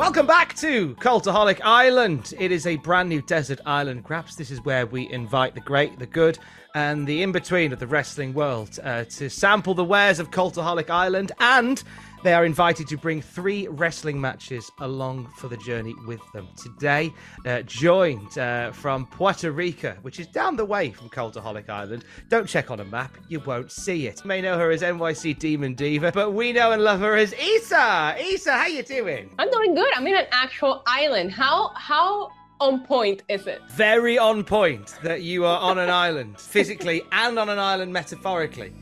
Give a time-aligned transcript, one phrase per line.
[0.00, 2.32] Welcome back to Cultaholic Island.
[2.38, 4.34] It is a brand new desert island, Graps.
[4.34, 6.38] This is where we invite the great, the good,
[6.74, 10.88] and the in between of the wrestling world uh, to sample the wares of Cultaholic
[10.88, 11.84] Island, and
[12.22, 16.48] they are invited to bring three wrestling matches along for the journey with them.
[16.56, 17.12] Today,
[17.46, 22.04] uh, joined uh, from Puerto Rico, which is down the way from Cultaholic Island.
[22.28, 24.20] Don't check on a map, you won't see it.
[24.22, 27.34] You may know her as NYC Demon Diva, but we know and love her as
[27.34, 28.16] Isa.
[28.20, 29.34] Isa, how you doing?
[29.38, 29.92] I'm doing good.
[29.94, 31.32] I'm in an actual island.
[31.32, 33.62] How how on point is it?
[33.70, 38.72] Very on point that you are on an island, physically and on an island metaphorically.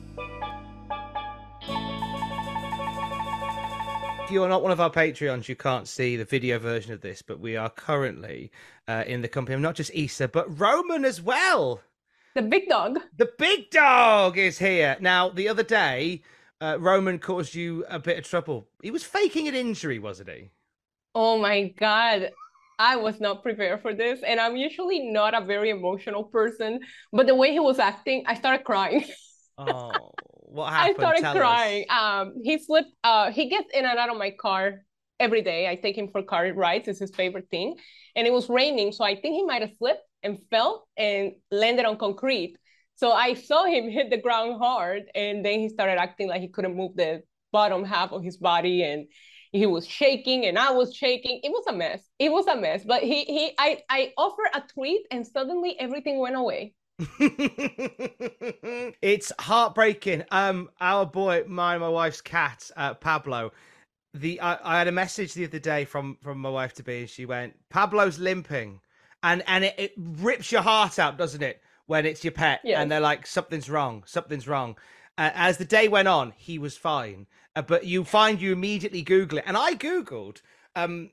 [4.28, 7.00] If you are not one of our Patreons, you can't see the video version of
[7.00, 8.52] this, but we are currently
[8.86, 11.80] uh, in the company of not just Isa, but Roman as well.
[12.34, 12.98] The big dog.
[13.16, 14.98] The big dog is here.
[15.00, 16.20] Now, the other day,
[16.60, 18.68] uh, Roman caused you a bit of trouble.
[18.82, 20.50] He was faking an injury, wasn't he?
[21.14, 22.32] Oh my god.
[22.78, 26.80] I was not prepared for this, and I'm usually not a very emotional person.
[27.14, 29.06] But the way he was acting, I started crying.
[29.60, 30.12] Oh,
[30.48, 31.84] what I started Tell crying.
[31.88, 32.26] Us.
[32.26, 32.90] Um, he slipped.
[33.04, 34.84] Uh, he gets in and out of my car
[35.20, 35.68] every day.
[35.68, 36.88] I take him for car rides.
[36.88, 37.76] It's his favorite thing.
[38.16, 41.84] And it was raining, so I think he might have slipped and fell and landed
[41.84, 42.56] on concrete.
[42.96, 46.48] So I saw him hit the ground hard, and then he started acting like he
[46.48, 47.22] couldn't move the
[47.52, 49.06] bottom half of his body, and
[49.52, 51.40] he was shaking, and I was shaking.
[51.42, 52.02] It was a mess.
[52.18, 52.84] It was a mess.
[52.84, 56.74] But he he I I offered a treat, and suddenly everything went away.
[59.02, 60.24] it's heartbreaking.
[60.30, 63.52] Um, our boy, my my wife's cat, uh, Pablo.
[64.14, 67.00] The I, I had a message the other day from from my wife to be,
[67.00, 68.80] and she went, "Pablo's limping,"
[69.22, 71.60] and and it, it rips your heart out, doesn't it?
[71.86, 72.78] When it's your pet, Yes.
[72.80, 74.76] and they're like, "Something's wrong, something's wrong."
[75.16, 77.26] Uh, as the day went on, he was fine,
[77.56, 80.42] uh, but you find you immediately Google it, and I googled
[80.84, 81.10] um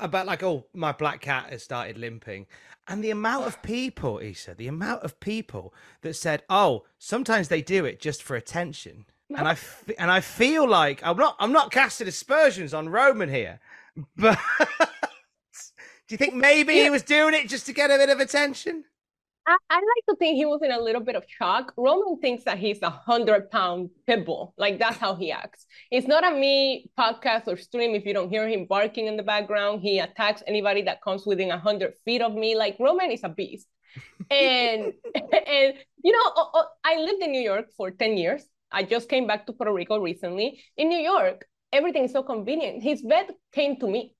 [0.00, 2.46] about like, oh, my black cat has started limping,
[2.88, 7.62] and the amount of people, Isa, the amount of people that said, "Oh, sometimes they
[7.62, 11.52] do it just for attention," and I f- and I feel like I'm not I'm
[11.52, 13.60] not casting aspersions on Roman here,
[14.16, 14.38] but
[16.08, 18.84] do you think maybe he was doing it just to get a bit of attention?
[19.46, 21.72] I, I like to think he was in a little bit of shock.
[21.76, 24.54] Roman thinks that he's a hundred pound pit bull.
[24.56, 25.66] Like that's how he acts.
[25.90, 27.94] It's not a me podcast or stream.
[27.94, 31.50] If you don't hear him barking in the background, he attacks anybody that comes within
[31.50, 32.54] a hundred feet of me.
[32.56, 33.66] Like Roman is a beast.
[34.30, 34.92] And
[35.46, 38.44] and you know, I lived in New York for 10 years.
[38.70, 40.62] I just came back to Puerto Rico recently.
[40.76, 42.82] In New York, everything is so convenient.
[42.82, 44.14] His vet came to me.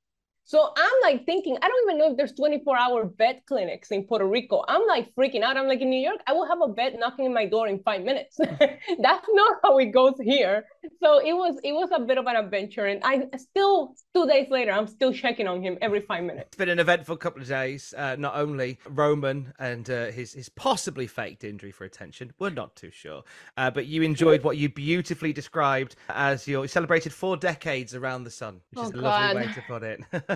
[0.44, 4.04] So I'm like thinking, I don't even know if there's 24 hour vet clinics in
[4.04, 4.64] Puerto Rico.
[4.68, 5.56] I'm like freaking out.
[5.56, 7.78] I'm like, in New York, I will have a vet knocking in my door in
[7.82, 8.38] five minutes.
[8.58, 10.66] That's not how it goes here.
[11.02, 12.86] So it was it was a bit of an adventure.
[12.86, 16.48] And I still, two days later, I'm still checking on him every five minutes.
[16.48, 17.94] It's been an eventful couple of days.
[17.96, 22.74] Uh, not only Roman and uh, his his possibly faked injury for attention, we're not
[22.74, 23.22] too sure.
[23.56, 28.24] Uh, but you enjoyed what you beautifully described as your you celebrated four decades around
[28.24, 30.00] the sun, which is Oh, a lovely way to put it.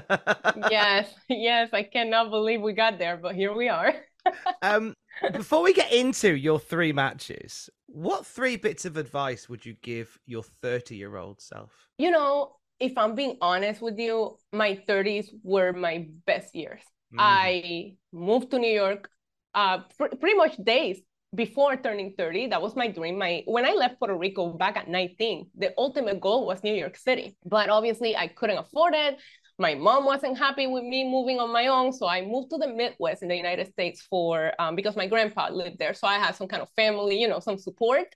[0.71, 3.95] yes, yes, I cannot believe we got there, but here we are.
[4.62, 4.95] um,
[5.33, 10.19] before we get into your three matches, what three bits of advice would you give
[10.27, 11.72] your thirty-year-old self?
[11.98, 16.83] You know, if I'm being honest with you, my 30s were my best years.
[17.15, 17.16] Mm.
[17.19, 19.09] I moved to New York
[19.54, 21.01] uh, pr- pretty much days
[21.34, 22.48] before turning 30.
[22.48, 23.19] That was my dream.
[23.19, 26.97] My when I left Puerto Rico back at 19, the ultimate goal was New York
[26.97, 27.37] City.
[27.45, 29.16] But obviously, I couldn't afford it.
[29.59, 32.69] My mom wasn't happy with me moving on my own, so I moved to the
[32.69, 36.35] Midwest in the United States for um, because my grandpa lived there, so I had
[36.35, 38.07] some kind of family, you know, some support.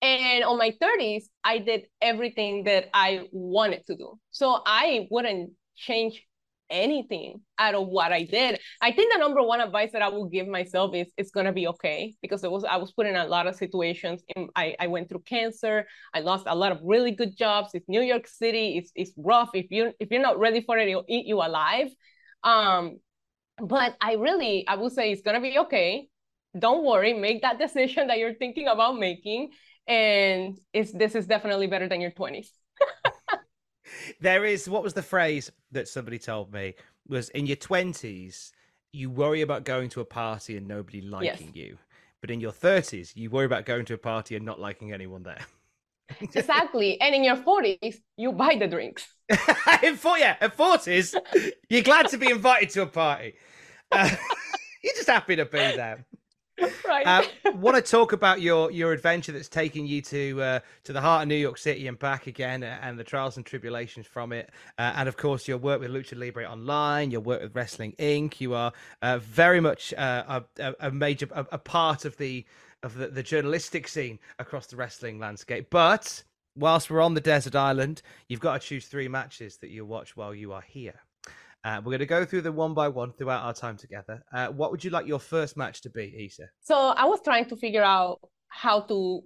[0.00, 4.20] And on my 30s, I did everything that I wanted to do.
[4.30, 6.24] So I wouldn't change
[6.70, 8.60] anything out of what I did.
[8.80, 11.68] I think the number one advice that I will give myself is it's gonna be
[11.68, 14.22] okay because it was I was put in a lot of situations.
[14.36, 15.86] In, I, I went through cancer.
[16.14, 17.70] I lost a lot of really good jobs.
[17.74, 18.76] It's New York City.
[18.78, 19.50] It's it's rough.
[19.54, 21.88] If you if you're not ready for it, it'll eat you alive.
[22.44, 22.98] Um,
[23.58, 26.08] but I really I would say it's gonna be okay.
[26.58, 27.14] Don't worry.
[27.14, 29.50] Make that decision that you're thinking about making,
[29.86, 32.52] and it's this is definitely better than your twenties
[34.20, 36.74] there is what was the phrase that somebody told me
[37.08, 38.52] was in your 20s
[38.92, 41.56] you worry about going to a party and nobody liking yes.
[41.56, 41.78] you
[42.20, 45.22] but in your 30s you worry about going to a party and not liking anyone
[45.22, 45.44] there.
[46.20, 46.98] Exactly.
[47.00, 49.06] And in your 40s you buy the drinks.
[49.82, 51.14] In four, yeah at 40s
[51.68, 53.34] you're glad to be invited to a party.
[53.90, 54.06] Uh,
[54.84, 56.04] you're just happy to be there
[56.86, 57.06] right.
[57.06, 61.00] Uh, want to talk about your your adventure that's taking you to uh, to the
[61.00, 64.32] heart of New York City and back again, uh, and the trials and tribulations from
[64.32, 67.94] it, uh, and of course your work with Lucha Libre Online, your work with Wrestling
[67.98, 68.40] Inc.
[68.40, 68.72] You are
[69.02, 72.44] uh, very much uh, a, a, major a, a, part of the
[72.82, 76.22] of the, the journalistic scene across the wrestling landscape, but.
[76.56, 80.16] Whilst we're on the desert island, you've got to choose three matches that you'll watch
[80.16, 81.02] while you are here.
[81.68, 84.24] Uh, we're going to go through them one by one throughout our time together.
[84.32, 86.44] Uh, what would you like your first match to be, Isa?
[86.62, 89.20] So I was trying to figure out how to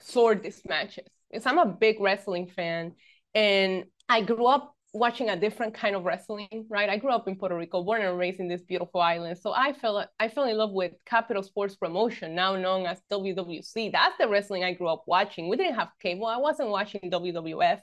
[0.00, 2.92] sort these matches because I'm a big wrestling fan
[3.34, 6.88] and I grew up watching a different kind of wrestling, right?
[6.88, 9.36] I grew up in Puerto Rico, born and raised in this beautiful island.
[9.36, 13.92] So I fell I fell in love with Capitol Sports Promotion, now known as WWC.
[13.92, 15.50] That's the wrestling I grew up watching.
[15.50, 16.24] We didn't have cable.
[16.24, 17.80] I wasn't watching WWF.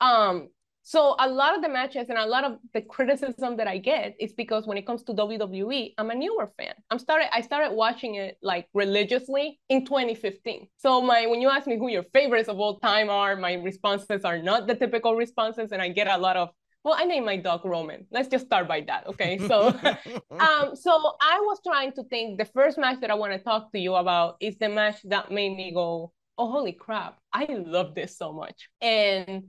[0.00, 0.50] Um,
[0.86, 4.14] so a lot of the matches and a lot of the criticism that I get
[4.20, 6.74] is because when it comes to WWE, I'm a newer fan.
[6.90, 10.68] I'm started I started watching it like religiously in 2015.
[10.76, 14.26] So my when you ask me who your favorites of all time are, my responses
[14.26, 16.50] are not the typical responses, and I get a lot of
[16.84, 18.06] well, I named my dog Roman.
[18.10, 19.38] Let's just start by that, okay?
[19.48, 22.38] So, um, so I was trying to think.
[22.38, 25.30] The first match that I want to talk to you about is the match that
[25.30, 27.18] made me go, "Oh, holy crap!
[27.32, 29.44] I love this so much." And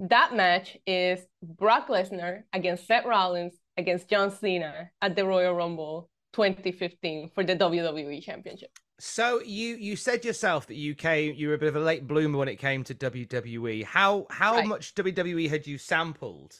[0.00, 6.10] that match is Brock Lesnar against Seth Rollins against John Cena at the Royal Rumble
[6.34, 8.70] 2015 for the WWE Championship.
[9.00, 12.06] So you you said yourself that you came you were a bit of a late
[12.06, 13.84] bloomer when it came to WWE.
[13.84, 14.66] How how right.
[14.66, 16.56] much WWE had you sampled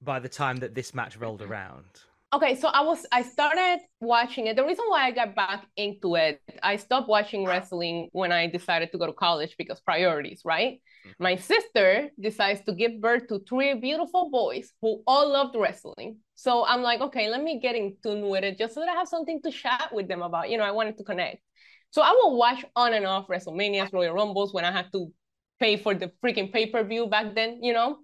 [0.00, 1.86] by the time that this match rolled around?
[2.32, 4.56] Okay so i was i started watching it.
[4.56, 8.92] The reason why i got back into it i stopped watching wrestling when i decided
[8.92, 10.80] to go to college because priorities right?
[11.06, 11.22] Mm-hmm.
[11.22, 16.18] my sister decides to give birth to three beautiful boys who all loved wrestling.
[16.34, 18.94] So i'm like okay let me get in tune with it just so that i
[18.94, 20.50] have something to chat with them about.
[20.50, 21.42] You know i wanted to connect.
[21.90, 25.12] So i will watch on and off wrestlemanias royal rumbles when i had to
[25.58, 27.98] pay for the freaking pay-per-view back then you know?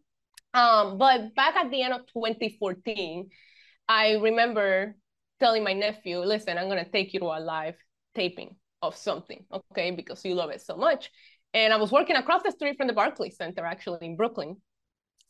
[0.53, 3.29] Um, but back at the end of 2014
[3.89, 4.97] I remember
[5.41, 7.77] telling my nephew, listen, I'm going to take you to a live
[8.15, 11.11] taping of something, okay, because you love it so much.
[11.55, 14.57] And I was working across the street from the Barclays Center, actually in Brooklyn.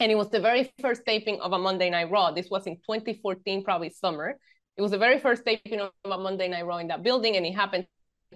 [0.01, 2.31] And it was the very first taping of a Monday Night Raw.
[2.31, 4.39] This was in 2014, probably summer.
[4.77, 7.47] It was the very first taping of a Monday Night Raw in that building, and
[7.47, 7.87] it happened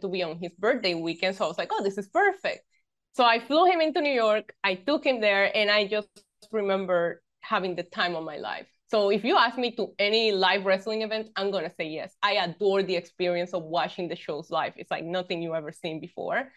[0.01, 1.37] to be on his birthday weekend.
[1.37, 2.65] So I was like, oh, this is perfect.
[3.13, 4.55] So I flew him into New York.
[4.65, 6.09] I took him there, and I just
[6.53, 8.69] remember having the time of my life.
[8.91, 12.13] So if you ask me to any live wrestling event, I'm gonna say yes.
[12.25, 14.73] I adore the experience of watching the shows live.
[14.77, 16.51] It's like nothing you ever seen before.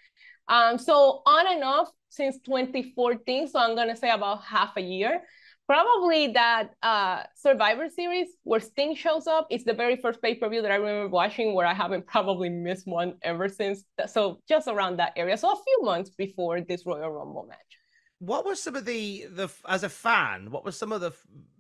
[0.47, 3.47] Um, so on and off since 2014.
[3.49, 5.21] So I'm gonna say about half a year.
[5.67, 10.49] Probably that uh, Survivor Series where Sting shows up It's the very first pay per
[10.49, 13.83] view that I remember watching where I haven't probably missed one ever since.
[14.07, 15.37] So just around that area.
[15.37, 17.82] So a few months before this Royal Rumble match
[18.25, 21.11] what were some of the the as a fan what were some of the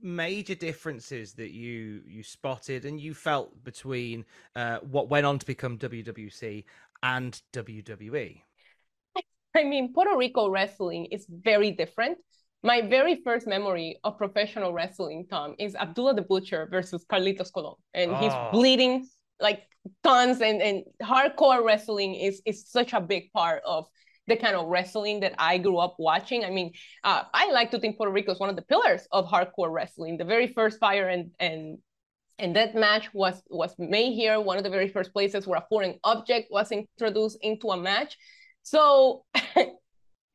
[0.01, 4.23] major differences that you you spotted and you felt between
[4.55, 6.63] uh, what went on to become WWC
[7.01, 8.41] and WWE
[9.55, 12.17] I mean Puerto Rico wrestling is very different
[12.63, 17.75] my very first memory of professional wrestling Tom is Abdullah the Butcher versus Carlitos Colon
[17.93, 18.15] and oh.
[18.15, 19.05] he's bleeding
[19.41, 19.63] like
[20.01, 23.85] tons and and hardcore wrestling is is such a big part of
[24.27, 26.45] the kind of wrestling that I grew up watching.
[26.45, 26.71] I mean,
[27.03, 30.17] uh, I like to think Puerto Rico is one of the pillars of hardcore wrestling.
[30.17, 31.77] The very first fire and and
[32.39, 35.65] and that match was was made here, one of the very first places where a
[35.69, 38.17] foreign object was introduced into a match.
[38.63, 39.25] So.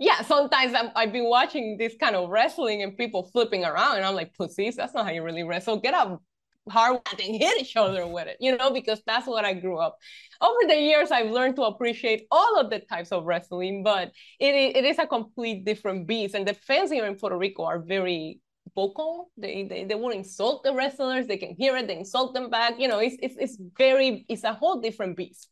[0.01, 4.05] yeah, sometimes i have been watching this kind of wrestling and people flipping around, and
[4.05, 5.81] I'm like, pussies, that's not how you really wrestle.
[5.81, 6.23] Get up
[6.69, 9.99] hard and hit each other with it, you know, because that's what I grew up.
[10.41, 14.55] Over the years, I've learned to appreciate all of the types of wrestling, but it,
[14.77, 16.35] it is a complete different beast.
[16.35, 18.41] And the fans here in Puerto Rico are very,
[18.75, 19.31] vocal.
[19.37, 21.27] They, they they will insult the wrestlers.
[21.27, 21.87] They can hear it.
[21.87, 22.75] They insult them back.
[22.79, 25.49] You know, it's it's it's very it's a whole different beast.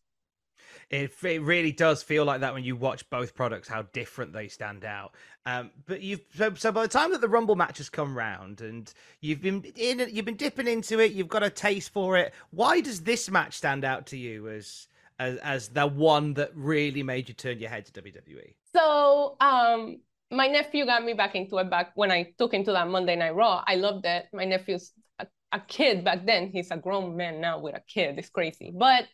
[0.89, 4.47] It, it really does feel like that when you watch both products, how different they
[4.47, 5.15] stand out.
[5.45, 8.61] Um, but you've so, so by the time that the Rumble match has come round
[8.61, 12.35] and you've been in, you've been dipping into it, you've got a taste for it.
[12.51, 14.87] Why does this match stand out to you as
[15.19, 18.55] as as the one that really made you turn your head to WWE?
[18.73, 20.01] So, um,
[20.31, 23.17] my nephew got me back into it back when I took him to that Monday
[23.17, 23.65] Night Raw.
[23.67, 24.27] I loved it.
[24.33, 26.49] My nephew's a, a kid back then.
[26.49, 28.19] He's a grown man now with a kid.
[28.19, 29.07] It's crazy, but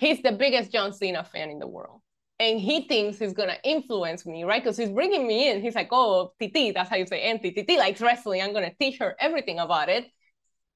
[0.00, 2.00] he's the biggest John Cena fan in the world.
[2.40, 4.62] And he thinks he's gonna influence me, right?
[4.62, 5.60] Because he's bringing me in.
[5.60, 7.52] He's like, "Oh, Titi, that's how you say Auntie.
[7.52, 8.40] Titi likes wrestling.
[8.42, 10.06] I'm gonna teach her everything about it."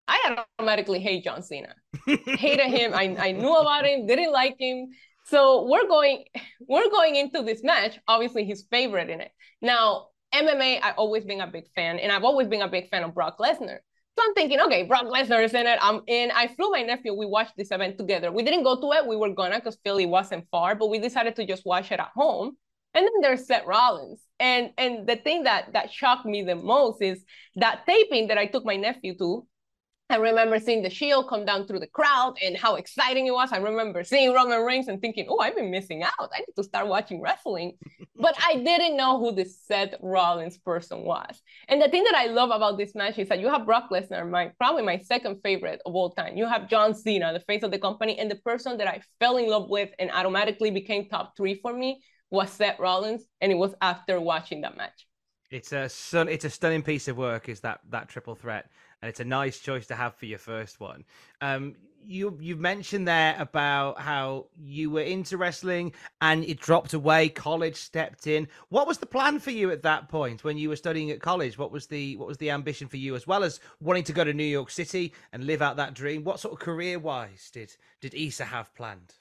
[0.07, 1.75] I automatically hate John Cena.
[2.07, 2.93] Hated him.
[2.93, 4.88] I, I knew about him, didn't like him.
[5.26, 6.25] So we're going
[6.69, 9.31] we're going into this match, obviously his favorite in it.
[9.62, 13.04] Now, MMA, I've always been a big fan, and I've always been a big fan
[13.04, 13.78] of Brock Lesnar.
[14.16, 15.78] So I'm thinking, okay, Brock Lesnar is in it.
[15.83, 16.30] I'm in.
[16.30, 17.14] I flew my nephew.
[17.14, 18.30] We watched this event together.
[18.30, 19.06] We didn't go to it.
[19.09, 22.11] We were gonna because Philly wasn't far, but we decided to just watch it at
[22.14, 22.56] home.
[22.94, 24.23] And then there's Seth Rollins.
[24.38, 27.25] And and the thing that that shocked me the most is
[27.56, 29.47] that taping that I took my nephew to
[30.11, 33.52] I remember seeing the Shield come down through the crowd and how exciting it was.
[33.52, 36.30] I remember seeing Roman Reigns and thinking, oh, I've been missing out.
[36.34, 37.78] I need to start watching wrestling.
[38.16, 41.40] but I didn't know who this Seth Rollins person was.
[41.68, 44.28] And the thing that I love about this match is that you have Brock Lesnar,
[44.28, 46.37] my probably my second favorite of all time.
[46.37, 49.38] You have John Cena, the face of the company, and the person that I fell
[49.38, 53.25] in love with and automatically became top three for me was Seth Rollins.
[53.40, 55.06] And it was after watching that match.
[55.50, 56.28] It's a sun.
[56.28, 57.49] It's a stunning piece of work.
[57.49, 58.70] Is that that triple threat?
[59.04, 61.04] And it's a nice choice to have for your first one.
[61.42, 61.75] Um,
[62.06, 65.92] you you mentioned there about how you were into wrestling
[66.23, 67.28] and it dropped away.
[67.28, 68.49] College stepped in.
[68.70, 71.58] What was the plan for you at that point when you were studying at college?
[71.58, 74.25] What was the what was the ambition for you as well as wanting to go
[74.25, 76.25] to New York City and live out that dream?
[76.25, 79.12] What sort of career wise did did Isa have planned?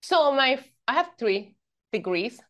[0.00, 1.56] So my I have three
[1.92, 2.40] degrees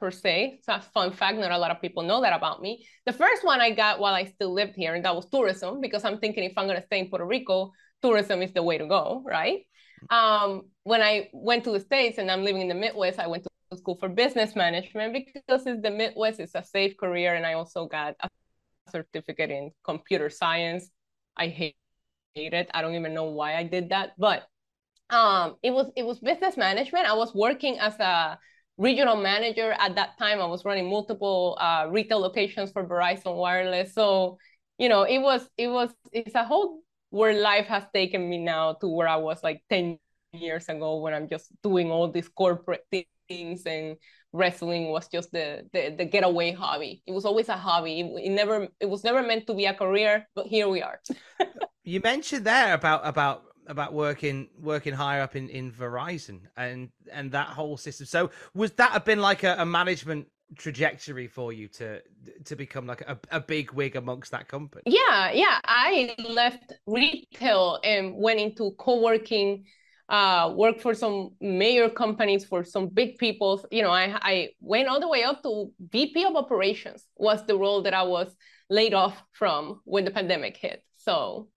[0.00, 0.56] per se.
[0.58, 1.38] It's a fun fact.
[1.38, 2.86] Not a lot of people know that about me.
[3.06, 6.04] The first one I got while I still lived here, and that was tourism, because
[6.04, 8.86] I'm thinking if I'm going to stay in Puerto Rico, tourism is the way to
[8.86, 9.60] go, right?
[10.08, 13.44] Um, when I went to the States and I'm living in the Midwest, I went
[13.44, 17.34] to school for business management because it's the Midwest, it's a safe career.
[17.34, 18.28] And I also got a
[18.90, 20.90] certificate in computer science.
[21.36, 21.76] I hate,
[22.34, 22.70] hate it.
[22.72, 24.48] I don't even know why I did that, but
[25.10, 27.06] um, it was it was business management.
[27.06, 28.38] I was working as a
[28.80, 30.40] regional manager at that time.
[30.40, 33.92] I was running multiple uh, retail locations for Verizon Wireless.
[33.94, 34.38] So,
[34.78, 38.72] you know, it was it was it's a whole where life has taken me now
[38.80, 39.98] to where I was like 10
[40.32, 43.96] years ago when I'm just doing all these corporate things and
[44.32, 47.02] wrestling was just the, the the getaway hobby.
[47.06, 48.00] It was always a hobby.
[48.00, 51.00] It, it never it was never meant to be a career, but here we are.
[51.84, 57.32] you mentioned there about about about working working higher up in in Verizon and and
[57.32, 58.06] that whole system.
[58.06, 62.02] So was that have been like a, a management trajectory for you to
[62.44, 64.82] to become like a, a big wig amongst that company?
[64.86, 65.60] Yeah, yeah.
[65.64, 69.64] I left retail and went into co-working
[70.10, 73.64] uh, worked for some major companies for some big people.
[73.70, 77.56] You know, I, I went all the way up to VP of operations was the
[77.56, 78.34] role that I was
[78.68, 80.82] laid off from when the pandemic hit.
[80.96, 81.48] So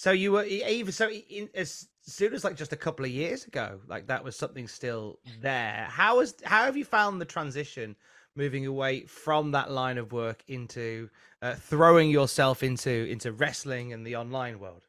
[0.00, 3.44] so you were even so in, as soon as like just a couple of years
[3.44, 5.86] ago, like that was something still there.
[5.90, 7.94] How has how have you found the transition
[8.34, 11.10] moving away from that line of work into
[11.42, 14.86] uh, throwing yourself into into wrestling and the online world?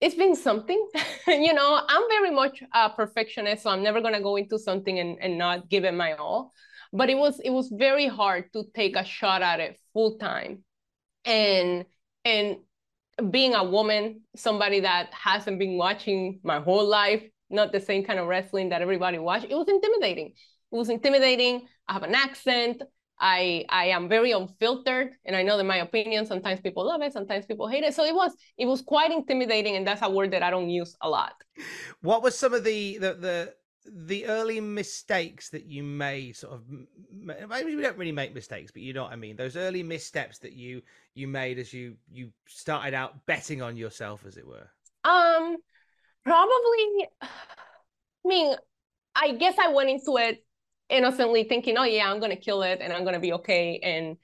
[0.00, 0.88] It's been something,
[1.26, 1.78] you know.
[1.86, 5.68] I'm very much a perfectionist, so I'm never gonna go into something and, and not
[5.68, 6.54] give it my all.
[6.94, 10.64] But it was it was very hard to take a shot at it full time,
[11.26, 11.84] and
[12.24, 12.56] and
[13.30, 18.18] being a woman, somebody that hasn't been watching my whole life, not the same kind
[18.18, 20.28] of wrestling that everybody watch, it was intimidating.
[20.28, 21.66] It was intimidating.
[21.88, 22.82] I have an accent.
[23.20, 27.12] I I am very unfiltered, and I know that my opinion sometimes people love it,
[27.12, 27.94] sometimes people hate it.
[27.94, 30.96] So it was it was quite intimidating, and that's a word that I don't use
[31.00, 31.32] a lot.
[32.00, 33.54] What was some of the the the
[33.92, 36.62] the early mistakes that you made sort of
[37.12, 39.36] maybe we don't really make mistakes but you know what i mean.
[39.36, 40.82] Those early missteps that you
[41.14, 44.68] you made as you you started out betting on yourself as it were.
[45.04, 45.56] Um
[46.24, 47.28] probably i
[48.24, 48.54] mean
[49.14, 50.44] i guess i went into it
[50.90, 54.16] innocently thinking oh yeah i'm gonna kill it and i'm gonna be okay and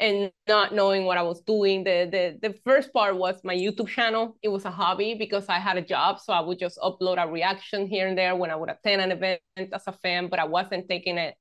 [0.00, 1.84] and not knowing what I was doing.
[1.84, 4.36] The, the the first part was my YouTube channel.
[4.42, 7.28] It was a hobby because I had a job, so I would just upload a
[7.30, 10.44] reaction here and there when I would attend an event as a fan, but I
[10.44, 11.34] wasn't taking it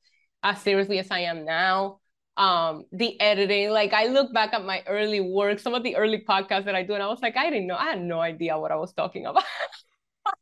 [0.44, 2.00] as seriously as I am now.
[2.38, 3.72] um, the editing.
[3.72, 6.84] Like I look back at my early work, some of the early podcasts that I
[6.84, 8.94] do, and I was like, I didn't know, I had no idea what I was
[8.94, 9.44] talking about.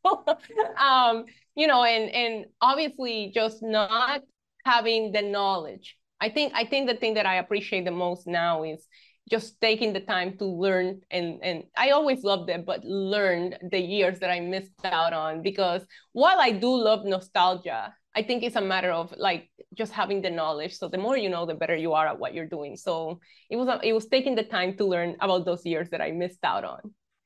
[0.79, 4.21] um, you know, and and obviously just not
[4.65, 5.97] having the knowledge.
[6.19, 8.87] I think I think the thing that I appreciate the most now is
[9.29, 13.79] just taking the time to learn and and I always loved it, but learned the
[13.79, 18.55] years that I missed out on because while I do love nostalgia, I think it's
[18.55, 20.77] a matter of like just having the knowledge.
[20.77, 22.77] So the more you know, the better you are at what you're doing.
[22.77, 23.19] So
[23.49, 26.43] it was it was taking the time to learn about those years that I missed
[26.43, 26.79] out on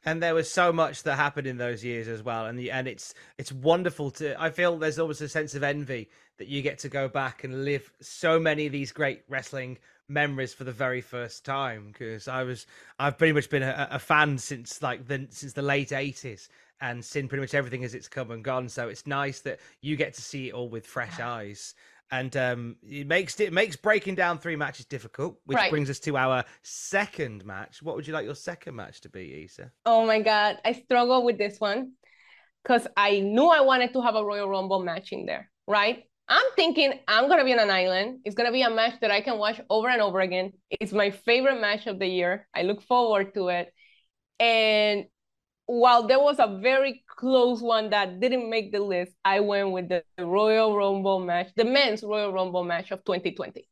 [0.06, 2.46] and there was so much that happened in those years as well.
[2.46, 6.10] And the, and it's it's wonderful to i feel there's always a sense of envy
[6.38, 9.78] that you get to go back and live so many of these great wrestling
[10.08, 11.88] memories for the very first time.
[11.92, 12.66] Because i was
[13.00, 16.48] i've pretty much been a, a, fan since like the since the late 80s
[16.82, 18.68] and seen pretty much everything as it's come and gone.
[18.68, 21.76] So it's nice that you get to see it all with fresh eyes
[22.12, 25.72] and um, it makes it makes breaking down three matches difficult, which right.
[25.72, 27.82] brings us to our second match.
[27.82, 29.72] What would you like your second match to be, Isa?
[29.86, 31.94] Oh my god, I struggle with this one
[32.64, 36.04] because I knew I wanted to have a Royal Rumble match in there, right?
[36.28, 38.20] I'm thinking I'm gonna be on an island.
[38.26, 40.54] It's gonna be a match that I can watch over and over again.
[40.70, 42.48] It's my favorite match of the year.
[42.54, 43.74] I look forward to it.
[44.40, 45.06] And
[45.72, 49.88] while there was a very close one that didn't make the list, I went with
[49.88, 53.66] the Royal Rumble match, the men's Royal Rumble match of 2020.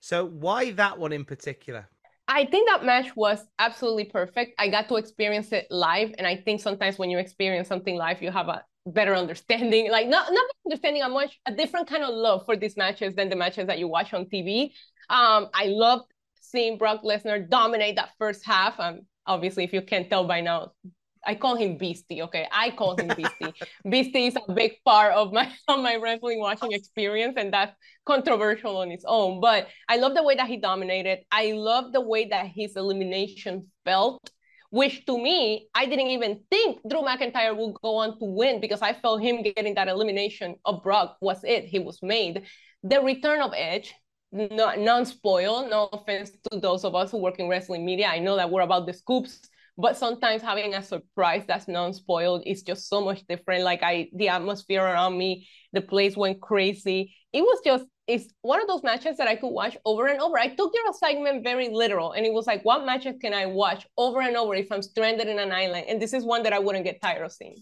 [0.00, 1.86] So, why that one in particular?
[2.26, 4.54] I think that match was absolutely perfect.
[4.58, 8.22] I got to experience it live, and I think sometimes when you experience something live,
[8.22, 12.14] you have a better understanding, like not not understanding a much a different kind of
[12.14, 14.72] love for these matches than the matches that you watch on TV.
[15.10, 16.04] Um, I loved
[16.40, 18.80] seeing Brock Lesnar dominate that first half.
[18.80, 20.72] Um, obviously, if you can't tell by now,
[21.24, 22.22] I call him Beastie.
[22.22, 23.54] Okay, I call him Beastie.
[23.88, 27.74] Beastie is a big part of my of my wrestling watching experience, and that's
[28.04, 29.40] controversial on its own.
[29.40, 31.20] But I love the way that he dominated.
[31.30, 34.30] I love the way that his elimination felt,
[34.70, 38.82] which to me, I didn't even think Drew McIntyre would go on to win because
[38.82, 41.64] I felt him getting that elimination of Brock was it.
[41.64, 42.46] He was made.
[42.82, 43.94] The return of Edge,
[44.32, 45.68] non-spoil.
[45.68, 48.08] No offense to those of us who work in wrestling media.
[48.08, 52.62] I know that we're about the scoops but sometimes having a surprise that's non-spoiled is
[52.62, 57.42] just so much different like i the atmosphere around me the place went crazy it
[57.42, 60.48] was just it's one of those matches that i could watch over and over i
[60.48, 64.20] took your assignment very literal and it was like what matches can i watch over
[64.20, 66.84] and over if i'm stranded in an island and this is one that i wouldn't
[66.84, 67.56] get tired of seeing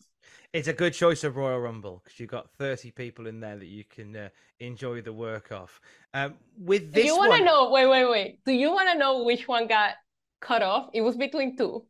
[0.53, 3.69] it's a good choice of Royal Rumble because you've got 30 people in there that
[3.69, 5.81] you can uh, enjoy the work of.
[6.13, 7.71] Um, with this, you want to know?
[7.71, 8.41] Wait, wait, wait.
[8.45, 9.95] Do you want to know which one got
[10.41, 10.91] cut off?
[10.93, 11.87] It was between two.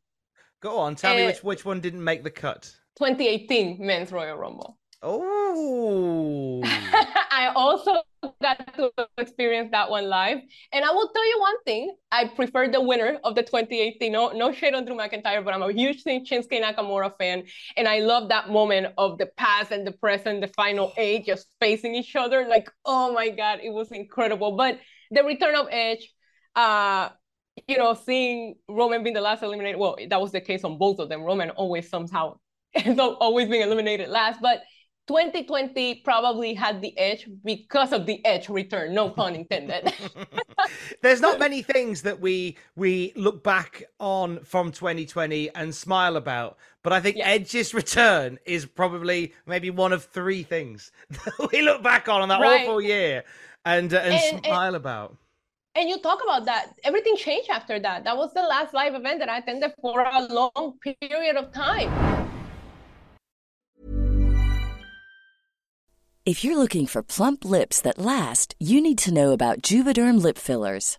[0.61, 2.75] Go on, tell uh, me which which one didn't make the cut.
[2.99, 4.77] 2018 Men's Royal Rumble.
[5.03, 6.61] Oh.
[6.65, 8.03] I also
[8.43, 10.39] got to experience that one live.
[10.73, 11.97] And I will tell you one thing.
[12.13, 14.13] I prefer the winner of the 2018.
[14.13, 17.45] No, no shade on Drew McIntyre, but I'm a huge Shinsuke Nakamura fan.
[17.79, 21.47] And I love that moment of the past and the present, the final eight just
[21.61, 22.47] facing each other.
[22.47, 24.57] Like, oh my God, it was incredible.
[24.57, 26.13] But the return of Edge,
[26.55, 27.09] uh,
[27.71, 30.99] you know, seeing Roman being the last eliminated, well, that was the case on both
[30.99, 31.23] of them.
[31.23, 32.39] Roman always somehow
[32.75, 34.63] ends up always being eliminated last, but
[35.11, 39.93] 2020 probably had the edge because of the edge return no pun intended
[41.03, 46.59] there's not many things that we we look back on from 2020 and smile about
[46.85, 47.27] but i think yeah.
[47.27, 52.29] edge's return is probably maybe one of three things that we look back on on
[52.29, 52.69] that right.
[52.69, 53.25] awful year
[53.65, 55.17] and uh, and, and, smile and, about
[55.75, 58.05] and you talk about that everything changed after that.
[58.05, 61.91] That was the last live event that i attended for a long period of time.
[66.27, 70.39] If you're looking for plump lips that last you need to know about juvederm lip
[70.39, 70.99] fillers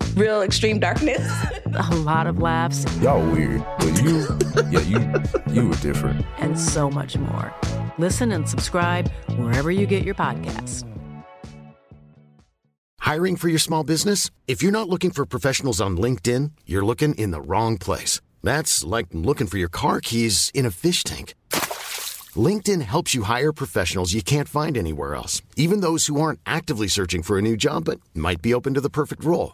[0.15, 1.21] real extreme darkness.
[1.65, 2.85] a lot of laughs.
[3.01, 4.27] Y'all weird, but you,
[4.69, 6.25] yeah, you, you were different.
[6.39, 7.53] And so much more.
[7.97, 10.87] Listen and subscribe wherever you get your podcasts.
[12.99, 14.29] Hiring for your small business?
[14.47, 18.21] If you're not looking for professionals on LinkedIn, you're looking in the wrong place.
[18.43, 21.33] That's like looking for your car keys in a fish tank.
[22.35, 26.87] LinkedIn helps you hire professionals you can't find anywhere else, even those who aren't actively
[26.87, 29.53] searching for a new job but might be open to the perfect role.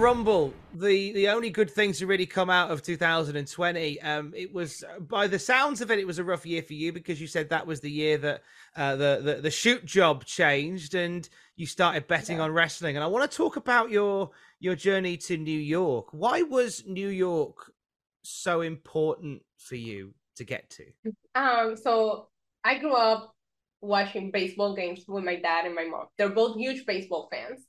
[0.00, 4.82] Rumble, the, the only good things to really come out of 2020, um, it was,
[4.98, 7.50] by the sounds of it, it was a rough year for you because you said
[7.50, 8.42] that was the year that
[8.76, 12.44] uh, the, the, the shoot job changed and you started betting yeah.
[12.44, 12.96] on wrestling.
[12.96, 16.08] And I want to talk about your your journey to New York.
[16.12, 17.72] Why was New York
[18.22, 21.12] so important for you to get to?
[21.34, 22.28] Um, so
[22.64, 23.34] I grew up
[23.82, 26.06] watching baseball games with my dad and my mom.
[26.16, 27.60] They're both huge baseball fans.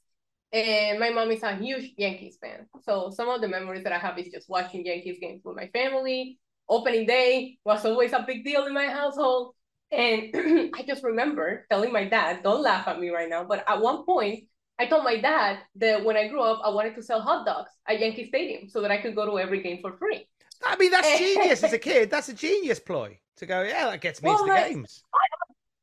[0.54, 2.68] And my mom is a huge Yankees fan.
[2.84, 5.68] So some of the memories that I have is just watching Yankees games with my
[5.68, 6.40] family.
[6.68, 9.56] Opening day was always a big deal in my household.
[9.92, 10.32] And
[10.76, 14.06] I just remember telling my dad, don't laugh at me right now, but at one
[14.06, 14.46] point,
[14.80, 17.72] I told my dad that when I grew up, I wanted to sell hot dogs
[17.88, 20.28] at Yankee Stadium so that I could go to every game for free.
[20.66, 22.10] I mean, that's genius as a kid.
[22.10, 25.04] That's a genius ploy to go, yeah, that gets me well, into the games.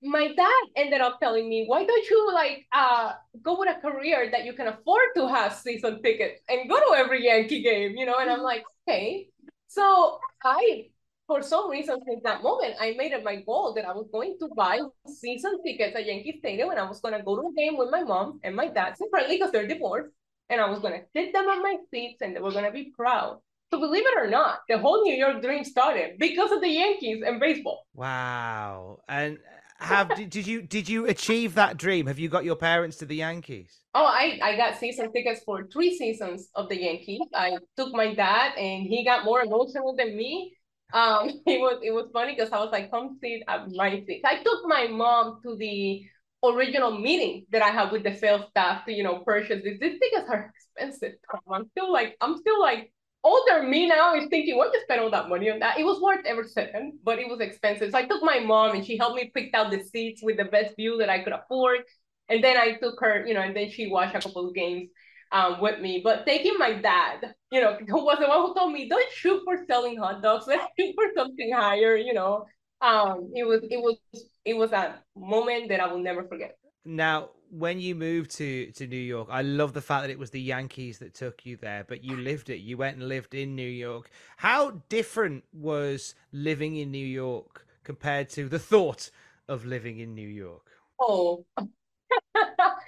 [0.02, 4.30] My dad ended up telling me, why don't you like uh go with a career
[4.30, 8.06] that you can afford to have season tickets and go to every Yankee game, you
[8.06, 8.18] know?
[8.18, 9.28] And I'm like, okay.
[9.66, 10.86] So I
[11.28, 14.36] for some reason since that moment, I made it my goal that I was going
[14.40, 17.54] to buy season tickets at Yankee Stadium and I was going to go to a
[17.54, 20.10] game with my mom and my dad separately because they're divorced.
[20.48, 22.72] And I was going to sit them on my seats and they were going to
[22.72, 23.40] be proud.
[23.70, 27.22] So believe it or not, the whole New York dream started because of the Yankees
[27.26, 27.84] and baseball.
[27.92, 29.00] Wow.
[29.06, 29.36] And
[29.78, 32.06] have did, did you did you achieve that dream?
[32.06, 33.80] Have you got your parents to the Yankees?
[33.94, 37.20] Oh, I, I got season tickets for three seasons of the Yankees.
[37.34, 40.54] I took my dad and he got more emotional than me
[40.92, 44.22] um it was it was funny because I was like, come sit at my seat.
[44.24, 46.02] I took my mom to the
[46.44, 49.78] original meeting that I had with the sales staff to, you know, purchase this.
[49.80, 51.14] These tickets are expensive.
[51.52, 52.92] I'm still like, I'm still like
[53.24, 55.78] older me now is thinking, why you spend all that money on that?
[55.78, 57.90] It was worth every second, but it was expensive.
[57.90, 60.44] So I took my mom and she helped me pick out the seats with the
[60.44, 61.80] best view that I could afford.
[62.28, 64.90] And then I took her, you know, and then she watched a couple of games
[65.32, 66.00] um, with me.
[66.02, 69.42] But taking my dad, you know, who was the one who told me, don't shoot
[69.44, 72.46] for selling hot dogs, let's shoot for something higher, you know.
[72.80, 73.96] Um, it was it was
[74.44, 76.56] it was a moment that I will never forget.
[76.84, 80.30] Now, when you moved to to New York, I love the fact that it was
[80.30, 82.58] the Yankees that took you there, but you lived it.
[82.58, 84.10] You went and lived in New York.
[84.36, 89.10] How different was living in New York compared to the thought
[89.48, 90.70] of living in New York?
[91.00, 91.44] Oh,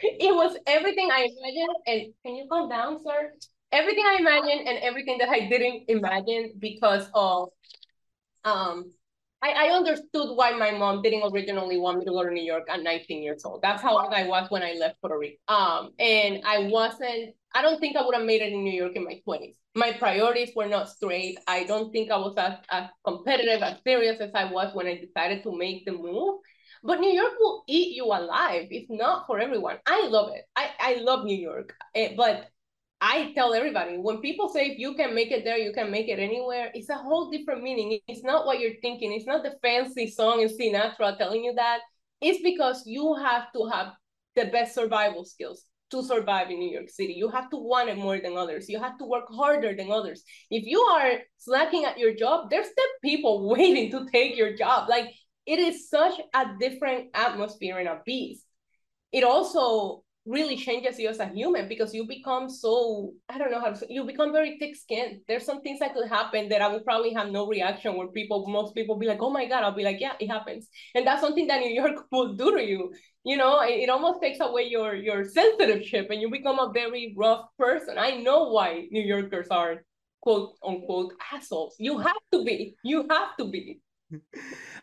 [0.03, 1.77] it was everything I imagined.
[1.87, 3.33] And can you calm down, sir?
[3.73, 7.49] Everything I imagined and everything that I didn't imagine because of
[8.45, 8.91] um
[9.43, 12.65] I, I understood why my mom didn't originally want me to go to New York
[12.69, 13.63] at 19 years old.
[13.63, 15.37] That's how old I was when I left Puerto Rico.
[15.49, 18.97] Um, and I wasn't, I don't think I would have made it in New York
[18.97, 19.57] in my 20s.
[19.75, 21.39] My priorities were not straight.
[21.47, 25.01] I don't think I was as, as competitive, as serious as I was when I
[25.01, 26.41] decided to make the move.
[26.83, 28.69] But New York will eat you alive.
[28.71, 29.79] It's not for everyone.
[29.87, 30.45] I love it.
[30.57, 31.75] I, I love New York.
[31.95, 32.49] Eh, but
[33.01, 36.09] I tell everybody when people say if you can make it there, you can make
[36.09, 37.99] it anywhere, it's a whole different meaning.
[38.07, 39.13] It's not what you're thinking.
[39.13, 41.81] It's not the fancy song in Sinatra telling you that.
[42.21, 43.93] It's because you have to have
[44.37, 47.15] the best survival skills to survive in New York City.
[47.15, 48.69] You have to want it more than others.
[48.69, 50.23] You have to work harder than others.
[50.51, 54.89] If you are slacking at your job, there's the people waiting to take your job.
[54.89, 55.07] Like
[55.47, 58.45] it is such a different atmosphere and a beast.
[59.11, 63.61] It also really changes you as a human because you become so I don't know
[63.61, 65.21] how to you become very thick skinned.
[65.27, 68.47] There's some things that could happen that I would probably have no reaction where people
[68.49, 70.69] most people be like, oh my God, I'll be like, yeah, it happens.
[70.95, 72.93] And that's something that New York will do to you.
[73.25, 76.71] You know, it, it almost takes away your your sensitive chip and you become a
[76.73, 77.97] very rough person.
[77.99, 79.85] I know why New Yorkers are
[80.21, 81.77] quote unquote assholes.
[81.79, 82.77] You have to be.
[82.85, 83.81] You have to be.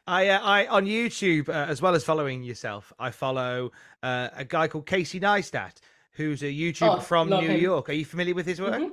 [0.07, 4.45] I, uh, I on YouTube, uh, as well as following yourself, I follow uh, a
[4.45, 5.73] guy called Casey Neistat,
[6.13, 7.61] who's a YouTuber Oh, from New him.
[7.61, 7.89] York.
[7.89, 8.81] Are you familiar with his work?
[8.81, 8.91] Mhm.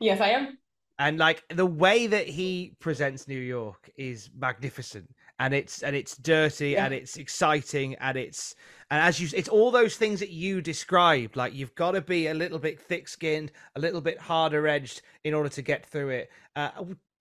[0.00, 0.58] Yes, I am.
[0.98, 6.16] And like the way that he presents New York is magnificent, and it's and it's
[6.16, 6.84] dirty Yeah.
[6.84, 8.54] and it's exciting and it's
[8.90, 11.36] and as you it's all those things that you described.
[11.36, 15.32] Like you've got to be a little bit thick-skinned, a little bit harder edged in
[15.32, 16.30] order to get through it.
[16.56, 16.70] Uh,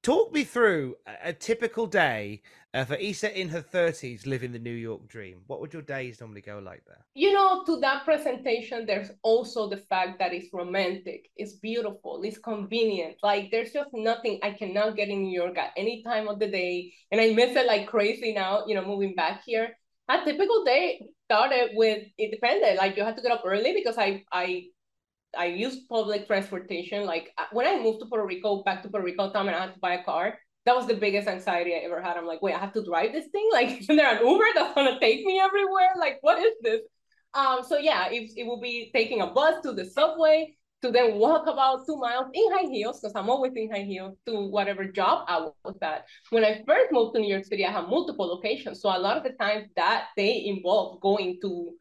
[0.03, 2.41] talk me through a, a typical day
[2.73, 5.41] uh, for Isa in her thirties living the New York dream.
[5.47, 7.05] What would your days normally go like there?
[7.15, 12.37] You know, to that presentation, there's also the fact that it's romantic, it's beautiful, it's
[12.37, 13.15] convenient.
[13.23, 16.47] Like there's just nothing I cannot get in New York at any time of the
[16.47, 16.93] day.
[17.11, 19.75] And I miss it like crazy now, you know, moving back here.
[20.07, 22.77] A typical day started with it depended.
[22.77, 24.65] Like you had to get up early because I I
[25.37, 27.05] I used public transportation.
[27.05, 29.61] Like uh, when I moved to Puerto Rico, back to Puerto Rico time and I
[29.61, 32.17] had to buy a car, that was the biggest anxiety I ever had.
[32.17, 33.49] I'm like, wait, I have to drive this thing?
[33.53, 35.91] Like, isn't there an Uber that's gonna take me everywhere?
[35.97, 36.81] Like, what is this?
[37.33, 41.15] Um, so yeah, it, it will be taking a bus to the subway to then
[41.15, 44.85] walk about two miles in high heels, because I'm always in high heels, to whatever
[44.85, 46.05] job I was at.
[46.29, 48.81] When I first moved to New York City, I had multiple locations.
[48.81, 51.71] So a lot of the times that they involved going to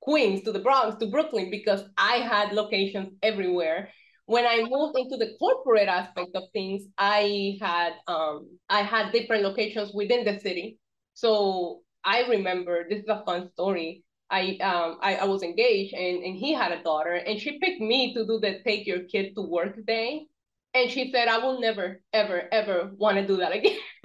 [0.00, 3.90] Queens, to the Bronx, to Brooklyn, because I had locations everywhere.
[4.26, 9.42] When I moved into the corporate aspect of things, I had um I had different
[9.42, 10.78] locations within the city.
[11.14, 14.04] So I remember this is a fun story.
[14.30, 17.80] I um I, I was engaged and, and he had a daughter and she picked
[17.80, 20.26] me to do the take your kid to work day.
[20.72, 23.76] And she said, I will never, ever, ever want to do that again.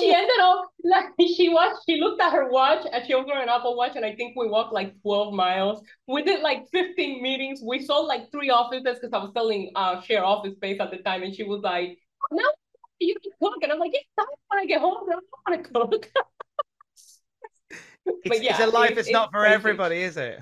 [0.00, 3.48] she ended up like she watched she looked at her watch and she wearing an
[3.48, 5.82] Apple Watch and I think we walked like 12 miles.
[6.06, 7.60] We did like 15 meetings.
[7.64, 10.98] We sold like three offices because I was selling uh share office space at the
[10.98, 11.98] time and she was like,
[12.30, 12.44] No,
[12.98, 13.62] you can cook.
[13.62, 14.96] And I'm like, it's time when I get home.
[15.08, 16.08] I don't want to cook.
[18.24, 18.96] It's, it's a life.
[18.96, 19.54] It's, not for crazy.
[19.54, 20.40] everybody, is it?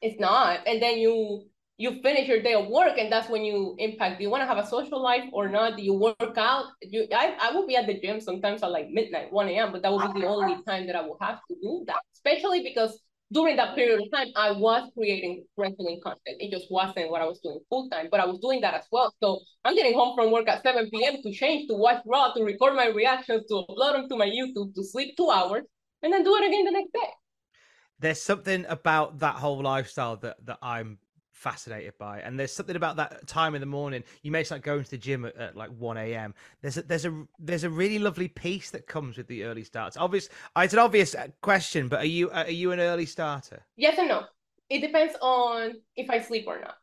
[0.00, 0.60] It's not.
[0.68, 1.46] And then you
[1.78, 4.18] you finish your day of work and that's when you impact.
[4.18, 5.76] Do you want to have a social life or not?
[5.76, 6.66] Do you work out?
[6.82, 9.82] You I, I will be at the gym sometimes at like midnight, 1 a.m., but
[9.82, 12.00] that will be the only time that I will have to do that.
[12.14, 12.98] Especially because
[13.32, 16.36] during that period of time I was creating wrestling content.
[16.38, 18.86] It just wasn't what I was doing full time, but I was doing that as
[18.90, 19.12] well.
[19.22, 21.16] So I'm getting home from work at 7 p.m.
[21.22, 24.74] to change, to watch Raw, to record my reactions, to upload them to my YouTube,
[24.74, 25.64] to sleep two hours,
[26.02, 27.10] and then do it again the next day.
[27.98, 30.98] there's something about that whole lifestyle that that I'm
[31.36, 34.02] fascinated by, and there's something about that time in the morning.
[34.22, 36.34] You may start going to the gym at, at like one a.m.
[36.62, 39.96] There's a, there's a there's a really lovely peace that comes with the early starts.
[39.96, 43.62] Obvious, it's an obvious uh, question, but are you uh, are you an early starter?
[43.76, 44.24] Yes and no.
[44.68, 46.76] It depends on if I sleep or not.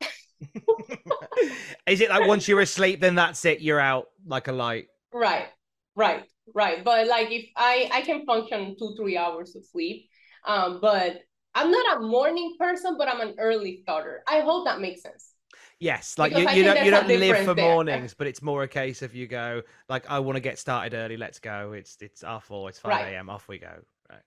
[1.87, 4.87] Is it like once you're asleep, then that's it, you're out like a light?
[5.13, 5.47] Right,
[5.95, 6.83] right, right.
[6.83, 10.07] But like if I I can function two three hours of sleep,
[10.45, 11.17] um, but
[11.55, 14.23] I'm not a morning person, but I'm an early starter.
[14.27, 15.33] I hope that makes sense.
[15.79, 17.55] Yes, like Because you, you don't you don't live for there.
[17.55, 20.95] mornings, but it's more a case of you go like I want to get started
[20.95, 21.17] early.
[21.17, 21.73] Let's go.
[21.73, 22.69] It's it's our four.
[22.69, 23.13] It's five Right.
[23.13, 23.29] a.m.
[23.29, 23.73] Off we go.
[24.09, 24.21] Right.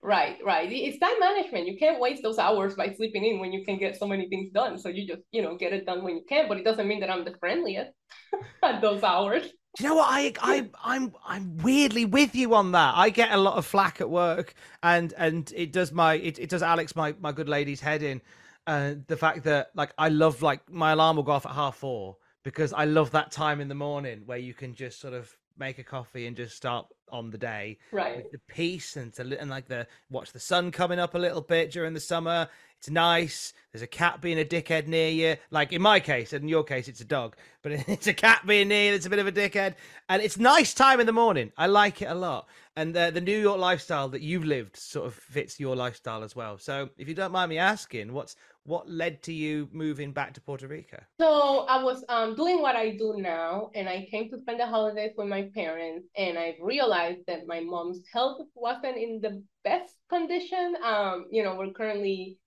[0.00, 0.70] Right, right.
[0.70, 1.66] It's time management.
[1.66, 4.50] You can't waste those hours by sleeping in when you can get so many things
[4.50, 4.78] done.
[4.78, 6.46] So you just, you know, get it done when you can.
[6.48, 7.90] But it doesn't mean that I'm the friendliest
[8.62, 9.44] at those hours.
[9.76, 10.08] Do you know what?
[10.10, 12.94] I I I'm I'm weirdly with you on that.
[12.96, 16.48] I get a lot of flack at work, and and it does my it, it
[16.48, 18.20] does Alex my my good lady's head in.
[18.66, 21.76] Uh, the fact that like I love like my alarm will go off at half
[21.76, 25.34] four because I love that time in the morning where you can just sort of
[25.58, 28.16] make a coffee and just start on the day Right.
[28.18, 31.40] with the peace and to and like the watch the sun coming up a little
[31.40, 32.48] bit during the summer.
[32.78, 33.54] It's nice.
[33.72, 35.36] There's a cat being a dickhead near you.
[35.50, 38.42] Like in my case, and in your case, it's a dog, but it's a cat
[38.46, 39.74] being near you that's a bit of a dickhead.
[40.08, 41.50] And it's nice time in the morning.
[41.56, 42.46] I like it a lot.
[42.76, 46.36] And uh, the New York lifestyle that you've lived sort of fits your lifestyle as
[46.36, 46.56] well.
[46.58, 48.36] So if you don't mind me asking, what's
[48.68, 51.00] what led to you moving back to Puerto Rico?
[51.20, 54.66] So I was um, doing what I do now, and I came to spend the
[54.66, 59.94] holidays with my parents, and I realized that my mom's health wasn't in the best
[60.08, 60.76] condition.
[60.84, 62.38] Um, you know, we're currently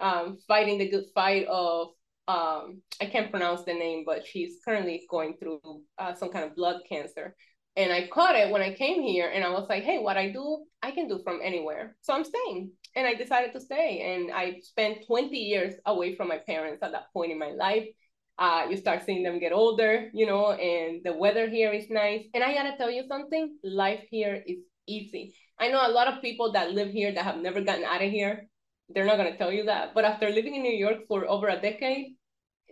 [0.00, 1.88] um, fighting the good fight of
[2.28, 5.60] um, I can't pronounce the name, but she's currently going through
[5.96, 7.34] uh, some kind of blood cancer.
[7.78, 10.32] And I caught it when I came here, and I was like, hey, what I
[10.32, 11.96] do, I can do from anywhere.
[12.00, 12.72] So I'm staying.
[12.96, 14.02] And I decided to stay.
[14.02, 17.86] And I spent 20 years away from my parents at that point in my life.
[18.36, 22.24] Uh, you start seeing them get older, you know, and the weather here is nice.
[22.34, 25.36] And I gotta tell you something, life here is easy.
[25.60, 28.10] I know a lot of people that live here that have never gotten out of
[28.10, 28.48] here.
[28.88, 29.94] They're not gonna tell you that.
[29.94, 32.16] But after living in New York for over a decade,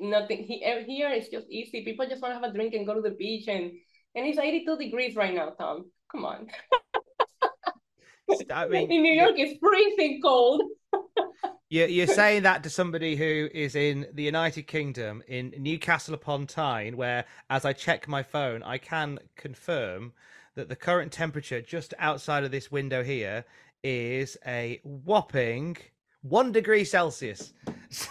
[0.00, 0.44] nothing.
[0.44, 1.84] here is just easy.
[1.84, 3.72] People just want to have a drink and go to the beach, and
[4.16, 5.84] and it's 82 degrees right now, Tom.
[6.10, 6.48] Come on.
[8.50, 10.62] I mean, in New York, it's freezing cold.
[11.68, 16.46] you're, you're saying that to somebody who is in the United Kingdom, in Newcastle upon
[16.46, 20.12] Tyne, where, as I check my phone, I can confirm
[20.56, 23.44] that the current temperature just outside of this window here
[23.84, 25.76] is a whopping
[26.22, 27.52] one degree Celsius.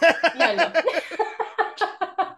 [0.36, 0.80] yeah.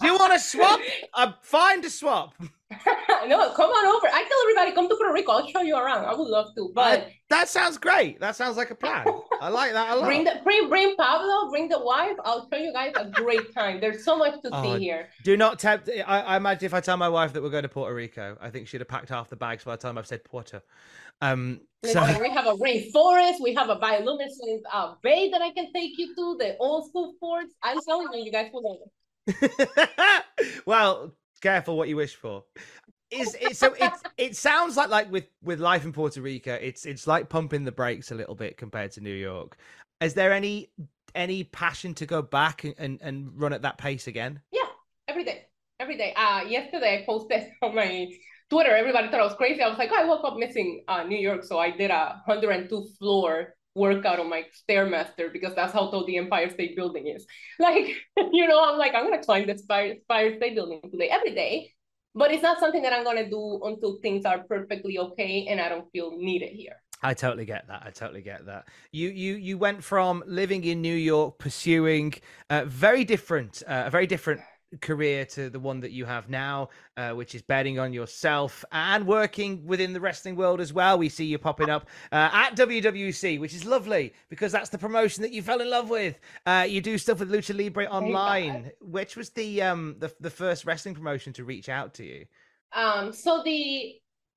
[0.00, 0.80] Do you want to swap?
[1.14, 2.34] I'm fine to swap.
[3.26, 4.08] no, come on over.
[4.12, 5.32] I tell everybody, come to Puerto Rico.
[5.32, 6.04] I'll show you around.
[6.04, 6.70] I would love to.
[6.74, 8.20] But uh, that sounds great.
[8.20, 9.06] That sounds like a plan.
[9.40, 10.04] I like that a lot.
[10.04, 12.16] Bring the bring, bring Pablo, bring the wife.
[12.24, 13.80] I'll show you guys a great time.
[13.80, 15.08] There's so much to oh, see here.
[15.24, 15.88] Do not tempt.
[16.06, 18.50] I, I, imagine if I tell my wife that we're going to Puerto Rico, I
[18.50, 20.60] think she'd have packed half the bags by the time I've said Puerto.
[21.22, 22.00] Um, so...
[22.20, 23.40] we have a rainforest.
[23.40, 26.36] We have a bioluminescent uh, bay that I can take you to.
[26.38, 27.54] The old school forts.
[27.62, 28.88] I'm telling you, you guys will love it.
[30.66, 32.44] well, careful what you wish for
[33.10, 36.86] is it, so it it sounds like like with with life in Puerto Rico, it's
[36.86, 39.56] it's like pumping the brakes a little bit compared to New York.
[40.00, 40.70] Is there any
[41.14, 44.40] any passion to go back and, and, and run at that pace again?
[44.52, 44.68] Yeah,
[45.08, 45.46] every day,
[45.80, 46.12] every day.
[46.14, 48.08] Uh, yesterday I posted on my
[48.50, 48.74] Twitter.
[48.74, 49.62] Everybody thought I was crazy.
[49.62, 52.20] I was like, oh, I woke up missing uh, New York, so I did a
[52.26, 57.26] 102 floor workout on my stairmaster because that's how tall the Empire State Building is.
[57.58, 57.86] Like,
[58.16, 61.72] you know, I'm like, I'm gonna climb the Empire State Building today every day
[62.14, 65.68] but it's not something that I'm gonna do until things are perfectly okay and I
[65.68, 66.76] don't feel needed here.
[67.02, 67.82] I totally get that.
[67.86, 68.66] I totally get that.
[68.90, 72.14] You you you went from living in New York, pursuing
[72.50, 74.40] uh, very different, uh, a very different
[74.80, 79.06] career to the one that you have now, uh, which is betting on yourself and
[79.06, 80.98] working within the wrestling world as well.
[80.98, 85.22] We see you popping up uh, at WWC, which is lovely because that's the promotion
[85.22, 86.18] that you fell in love with.
[86.46, 90.64] Uh, you do stuff with Lucha Libre Online, which was the um the, the first
[90.64, 92.26] wrestling promotion to reach out to you.
[92.72, 93.94] Um, so the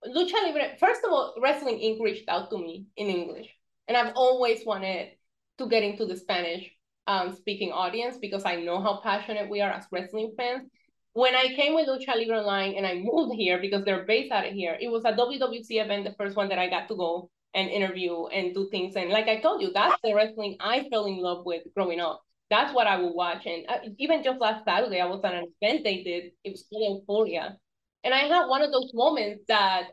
[0.07, 2.01] Lucha Libre, first of all, Wrestling Inc.
[2.01, 3.49] reached out to me in English,
[3.87, 5.09] and I've always wanted
[5.57, 6.71] to get into the Spanish
[7.07, 10.67] um, speaking audience because I know how passionate we are as wrestling fans.
[11.13, 14.47] When I came with Lucha Libre Online and I moved here because they're based out
[14.47, 17.29] of here, it was a WWC event, the first one that I got to go
[17.53, 18.95] and interview and do things.
[18.95, 22.21] And like I told you, that's the wrestling I fell in love with growing up.
[22.49, 23.45] That's what I would watch.
[23.45, 26.31] And uh, even just last Saturday, I was at an event they did.
[26.43, 27.57] It was called Euphoria.
[28.03, 29.89] And I had one of those moments that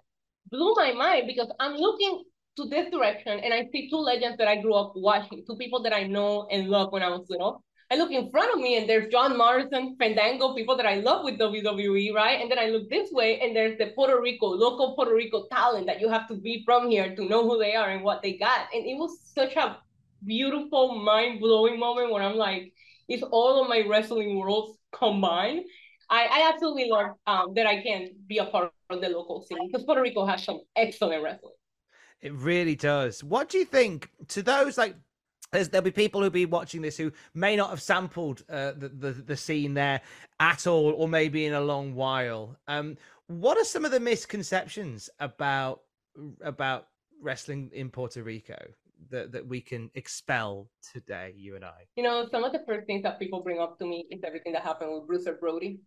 [0.50, 2.22] blew my mind because I'm looking
[2.58, 5.82] to this direction and I see two legends that I grew up watching, two people
[5.84, 7.62] that I know and love when I was little.
[7.90, 11.24] I look in front of me and there's John Morrison, Fandango, people that I love
[11.24, 12.40] with WWE, right?
[12.40, 15.86] And then I look this way and there's the Puerto Rico, local Puerto Rico talent
[15.86, 18.36] that you have to be from here to know who they are and what they
[18.36, 18.66] got.
[18.74, 19.78] And it was such a
[20.26, 22.74] beautiful, mind blowing moment when I'm like,
[23.08, 25.64] it's all of my wrestling worlds combined.
[26.10, 29.66] I, I absolutely love um, that I can be a part of the local scene
[29.70, 31.54] because Puerto Rico has some excellent wrestling.
[32.20, 33.22] It really does.
[33.22, 34.96] What do you think to those like?
[35.50, 39.12] there'll be people who'll be watching this who may not have sampled uh, the, the,
[39.12, 40.00] the scene there
[40.40, 42.56] at all, or maybe in a long while.
[42.66, 45.82] Um, what are some of the misconceptions about
[46.42, 46.88] about
[47.20, 48.56] wrestling in Puerto Rico
[49.10, 51.86] that, that we can expel today, you and I?
[51.96, 54.52] You know, some of the first things that people bring up to me is everything
[54.52, 55.80] that happened with Bruiser Brody.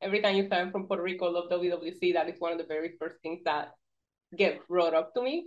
[0.00, 2.92] Every time you say from Puerto Rico, love WWC, that is one of the very
[2.98, 3.72] first things that
[4.36, 5.46] get brought up to me.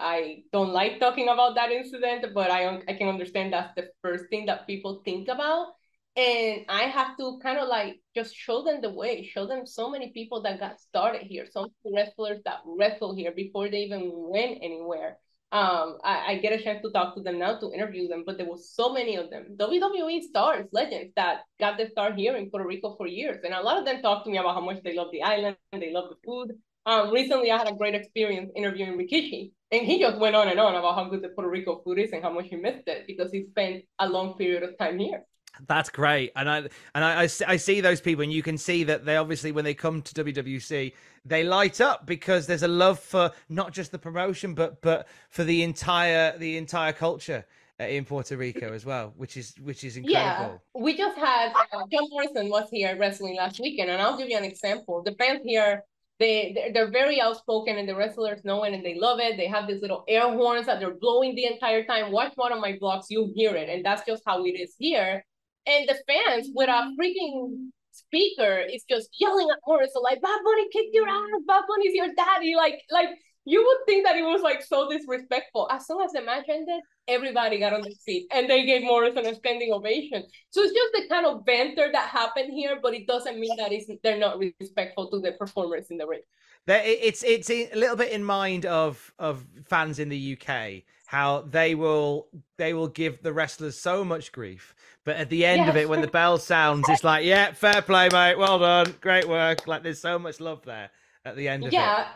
[0.00, 4.24] I don't like talking about that incident, but I I can understand that's the first
[4.30, 5.68] thing that people think about.
[6.16, 9.88] And I have to kind of like just show them the way, show them so
[9.90, 14.58] many people that got started here, some wrestlers that wrestle here before they even went
[14.62, 15.18] anywhere.
[15.52, 18.38] Um, I, I get a chance to talk to them now to interview them, but
[18.38, 19.56] there was so many of them.
[19.56, 23.40] WWE stars, legends that got their start here in Puerto Rico for years.
[23.44, 25.56] And a lot of them talk to me about how much they love the island,
[25.72, 26.52] they love the food,
[26.86, 30.58] um, recently, I had a great experience interviewing Rikishi, and he just went on and
[30.58, 33.06] on about how good the Puerto Rico food is and how much he missed it
[33.06, 35.24] because he spent a long period of time here.
[35.66, 36.58] That's great, and I
[36.94, 39.64] and I, I, I see those people, and you can see that they obviously when
[39.64, 40.92] they come to WWC,
[41.24, 45.44] they light up because there's a love for not just the promotion, but but for
[45.44, 47.44] the entire the entire culture
[47.78, 50.62] in Puerto Rico as well, which is which is incredible.
[50.74, 54.28] Yeah, we just had uh, John Morrison was here wrestling last weekend, and I'll give
[54.28, 55.02] you an example.
[55.02, 55.82] The fans here
[56.20, 59.36] they they're, very outspoken and the wrestlers know it and they love it.
[59.36, 62.12] They have these little air horns that they're blowing the entire time.
[62.12, 65.24] Watch one of my vlogs, you hear it, and that's just how it is here.
[65.66, 70.68] And the fans with a freaking speaker is just yelling at Morrison like Bad Bunny
[70.72, 72.54] kicked your ass, Bad Bunny's your daddy.
[72.56, 73.08] Like like
[73.50, 75.68] you would think that it was like so disrespectful.
[75.72, 79.26] As soon as the match ended, everybody got on their feet and they gave Morrison
[79.26, 80.22] a standing ovation.
[80.50, 83.72] So it's just the kind of banter that happened here, but it doesn't mean that
[83.72, 86.20] it's, they're not respectful to the performers in the ring.
[86.68, 91.74] It's it's a little bit in mind of of fans in the UK how they
[91.74, 95.88] will they will give the wrestlers so much grief, but at the end of it,
[95.88, 99.66] when the bell sounds, it's like, yeah, fair play, mate, well done, great work.
[99.66, 100.90] Like there's so much love there
[101.24, 101.80] at the end of yeah.
[101.80, 101.98] it.
[101.98, 102.08] Yeah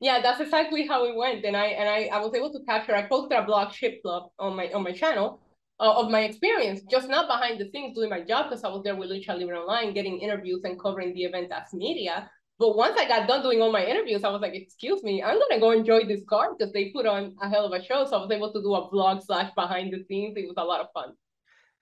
[0.00, 1.44] yeah that's exactly how it went.
[1.44, 4.30] And i and i, I was able to capture i posted a blog ship club
[4.38, 5.40] on my on my channel
[5.80, 8.82] uh, of my experience just not behind the scenes doing my job because i was
[8.84, 12.30] there with lucha libre online getting interviews and covering the event as media.
[12.58, 15.38] But once i got done doing all my interviews i was like excuse me i'm
[15.38, 18.04] gonna go enjoy this card because they put on a hell of a show.
[18.04, 20.36] So i was able to do a vlog slash behind the scenes.
[20.36, 21.14] It was a lot of fun.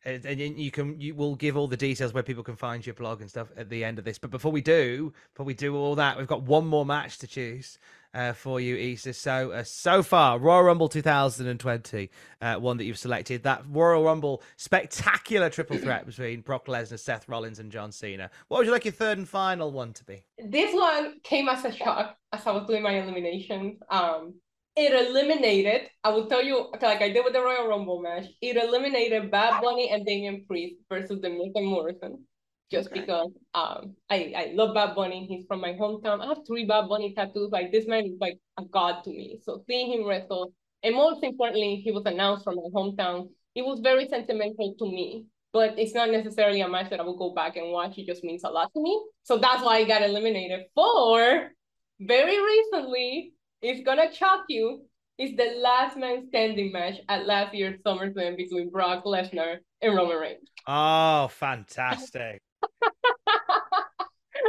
[0.05, 3.21] And you can you will give all the details where people can find your blog
[3.23, 4.19] and stuff at the end of this.
[4.19, 7.27] But before we do before we do all that we've got one more match to
[7.27, 7.79] choose
[8.17, 9.13] uh, for you, Isa.
[9.13, 12.11] So uh, so far, Royal Rumble 2020,
[12.41, 13.43] uh, one that you've selected.
[13.43, 18.31] That Royal Rumble spectacular triple threat between Brock Lesnar, Seth Rollins, and John Cena.
[18.49, 20.25] What would you like your third and final one to be?
[20.39, 23.81] This one came as a shock as I was doing my eliminations.
[23.91, 24.35] Um,
[24.75, 25.89] it eliminated.
[26.03, 28.25] I will tell you, like I did with the Royal Rumble match.
[28.41, 32.25] It eliminated Bad Bunny and Damian Priest versus the Miz and Morrison
[32.71, 33.01] just okay.
[33.01, 35.27] because um I, I love Bad Bunny.
[35.27, 36.21] He's from my hometown.
[36.21, 37.51] I have three Bad Bunny tattoos.
[37.51, 39.39] Like this man is like a god to me.
[39.43, 40.53] So seeing him wrestle,
[40.83, 43.29] and most importantly, he was announced from my hometown.
[43.55, 45.27] It was very sentimental to me.
[45.53, 47.97] But it's not necessarily a match that I will go back and watch.
[47.97, 49.03] It just means a lot to me.
[49.23, 50.67] So that's why I got eliminated.
[50.75, 51.51] For
[51.99, 54.83] very recently, it's gonna shock you.
[55.19, 60.19] It's the last man standing match at last year's SummerSlam between Brock Lesnar and Roman
[60.19, 60.51] Reigns.
[60.67, 62.43] Oh, fantastic.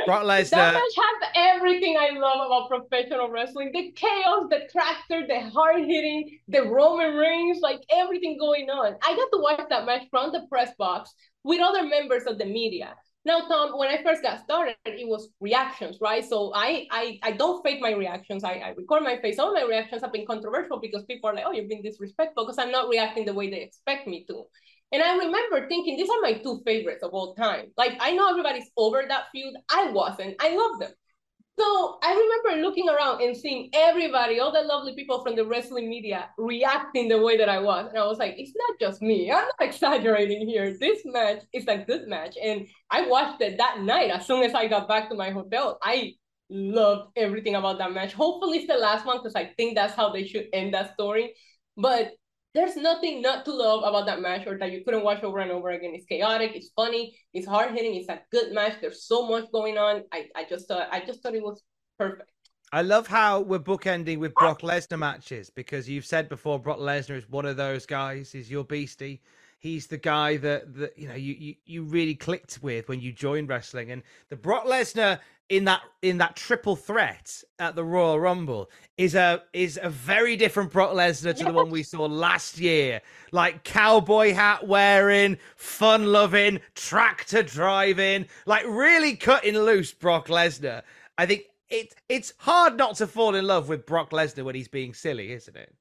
[0.05, 0.51] Brock Lesnar.
[0.51, 5.85] That match has everything I love about professional wrestling: the chaos, the tractor, the hard
[5.85, 8.95] hitting, the Roman Reigns, like everything going on.
[9.05, 11.13] I got to watch that match from the press box
[11.43, 12.95] with other members of the media.
[13.25, 16.23] Now, Tom, when I first got started, it was reactions, right?
[16.23, 18.45] So I I, I don't fake my reactions.
[18.45, 19.39] I, I record my face.
[19.39, 22.57] All my reactions have been controversial because people are like, oh, you're being disrespectful because
[22.57, 24.45] I'm not reacting the way they expect me to.
[24.91, 27.71] And I remember thinking, these are my two favorites of all time.
[27.77, 29.53] Like, I know everybody's over that feud.
[29.71, 30.35] I wasn't.
[30.39, 30.91] I love them.
[31.59, 35.89] So I remember looking around and seeing everybody, all the lovely people from the wrestling
[35.89, 37.87] media reacting the way that I was.
[37.89, 39.31] And I was like, it's not just me.
[39.31, 40.77] I'm not exaggerating here.
[40.79, 42.37] This match is a good match.
[42.41, 45.79] And I watched it that night as soon as I got back to my hotel.
[45.81, 46.13] I
[46.51, 48.13] loved everything about that match.
[48.13, 51.33] Hopefully it's the last one because I think that's how they should end that story.
[51.75, 52.11] But
[52.57, 55.51] there's nothing not to love about that match or that you couldn't watch over and
[55.51, 55.91] over again.
[55.93, 58.73] It's chaotic, it's funny, it's hard hitting, it's a good match.
[58.81, 60.03] There's so much going on.
[60.11, 61.61] I, I just thought I just thought it was
[61.99, 62.31] perfect.
[62.73, 67.17] I love how we're bookending with Brock Lesnar matches because you've said before Brock Lesnar
[67.17, 68.31] is one of those guys.
[68.31, 69.21] He's your beastie
[69.59, 73.11] he's the guy that, that you know you, you you really clicked with when you
[73.11, 75.19] joined wrestling and the Brock Lesnar
[75.49, 80.35] in that in that triple threat at the Royal Rumble is a is a very
[80.35, 83.01] different Brock Lesnar to the one we saw last year.
[83.31, 90.81] Like cowboy hat wearing, fun loving, tractor driving, like really cutting loose Brock Lesnar.
[91.17, 94.67] I think it it's hard not to fall in love with Brock Lesnar when he's
[94.67, 95.73] being silly, isn't it?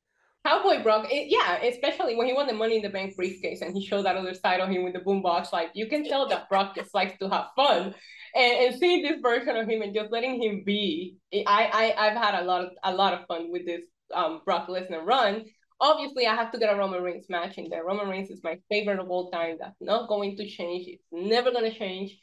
[0.46, 3.74] Cowboy Brock, it, yeah, especially when he won the Money in the Bank briefcase and
[3.74, 5.52] he showed that other side of him with the boombox.
[5.52, 7.94] Like you can tell that Brock just likes to have fun,
[8.34, 12.16] and, and seeing this version of him and just letting him be, I I I've
[12.16, 13.80] had a lot of a lot of fun with this
[14.14, 15.44] um Brock Lesnar run.
[15.80, 17.84] Obviously, I have to get a Roman Reigns match in there.
[17.84, 19.56] Roman Reigns is my favorite of all time.
[19.58, 20.86] That's not going to change.
[20.86, 22.16] It's never gonna change.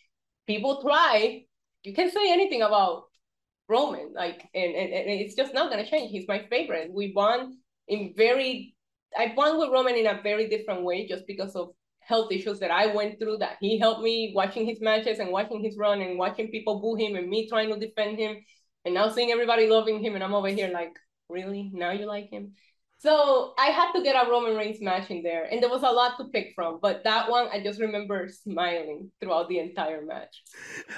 [0.48, 1.44] People try.
[1.84, 3.04] You can say anything about
[3.68, 6.12] Roman, like, and, and, and it's just not gonna change.
[6.12, 6.92] He's my favorite.
[6.94, 7.58] We won
[7.88, 8.76] in very
[9.18, 12.72] I bond with Roman in a very different way just because of health issues that
[12.72, 16.18] I went through that he helped me watching his matches and watching his run and
[16.18, 18.38] watching people boo him and me trying to defend him.
[18.86, 20.94] And now seeing everybody loving him and I'm over here like
[21.30, 21.72] really?
[21.74, 22.54] Now you like him
[23.04, 25.92] so I had to get a Roman Reigns match in there, and there was a
[25.92, 26.80] lot to pick from.
[26.82, 30.42] But that one, I just remember smiling throughout the entire match.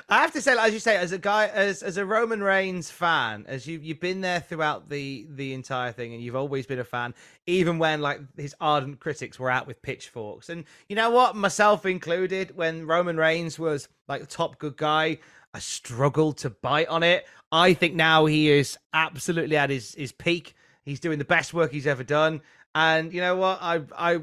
[0.07, 2.91] I have to say, as you say, as a guy, as as a Roman Reigns
[2.91, 6.77] fan, as you you've been there throughout the the entire thing, and you've always been
[6.77, 7.15] a fan,
[7.47, 10.49] even when like his ardent critics were out with pitchforks.
[10.49, 15.17] And you know what, myself included, when Roman Reigns was like the top good guy,
[15.55, 17.25] I struggled to bite on it.
[17.51, 20.53] I think now he is absolutely at his his peak
[20.85, 22.41] He's doing the best work he's ever done.
[22.73, 23.59] And you know what?
[23.61, 24.19] I I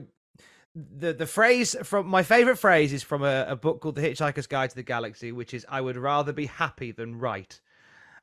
[0.75, 4.47] the the phrase from my favorite phrase is from a, a book called The Hitchhiker's
[4.47, 7.61] Guide to the Galaxy, which is I would rather be happy than right.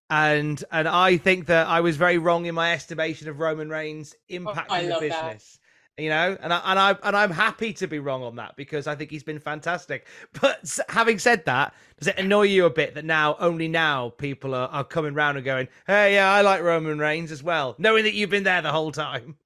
[0.10, 4.16] and and I think that I was very wrong in my estimation of Roman Reigns
[4.32, 5.10] Oh, I the love that.
[5.10, 5.59] business.
[6.00, 8.88] You know, and I and I and I'm happy to be wrong on that because
[8.88, 10.08] I think he's been fantastic.
[10.42, 14.56] But having said that, does it annoy you a bit that now only now people
[14.56, 18.04] are, are coming round and going, "Hey, yeah, I like Roman Reigns as well," knowing
[18.06, 19.38] that you've been there the whole time?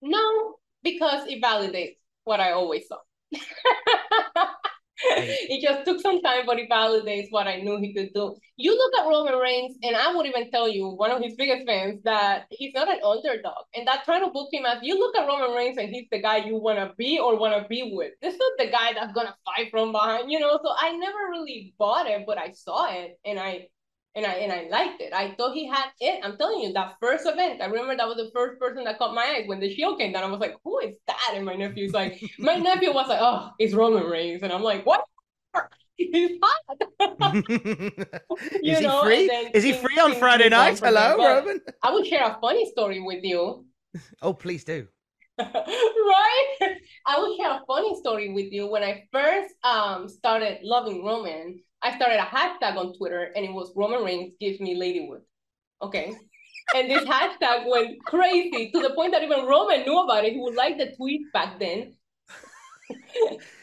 [0.00, 2.98] No, because it validates what I always saw.
[5.06, 8.36] It just took some time, but it validates what I knew he could do.
[8.56, 11.66] You look at Roman Reigns, and I would even tell you, one of his biggest
[11.66, 13.64] fans, that he's not an underdog.
[13.74, 16.22] And that trying to book him as you look at Roman Reigns and he's the
[16.22, 18.12] guy you want to be or want to be with.
[18.22, 20.58] This is the guy that's going to fight from behind, you know?
[20.62, 23.68] So I never really bought it, but I saw it and I
[24.14, 25.12] and I and I liked it.
[25.12, 26.20] I thought he had it.
[26.24, 29.14] I'm telling you, that first event, I remember that was the first person that caught
[29.14, 30.24] my eyes when the Shield came down.
[30.24, 33.50] I was like, "Who is that?" And my nephew's like, my nephew was like, "Oh,
[33.58, 35.04] it's Roman Reigns," and I'm like, "What?"
[35.96, 36.78] He's hot.
[38.62, 39.28] You Is he know, free?
[39.28, 40.78] then Is he free on Friday night?
[40.80, 41.60] Hello, Roman.
[41.82, 43.64] I will share a funny story with you.
[44.22, 44.88] Oh, please do.
[45.38, 46.76] right?
[47.06, 48.66] I will share a funny story with you.
[48.66, 53.52] When I first um started loving Roman, I started a hashtag on Twitter and it
[53.52, 55.20] was Roman Reigns gives me Ladywood.
[55.82, 56.16] Okay.
[56.74, 60.32] And this hashtag went crazy to the point that even Roman knew about it.
[60.32, 61.94] He would like the tweet back then.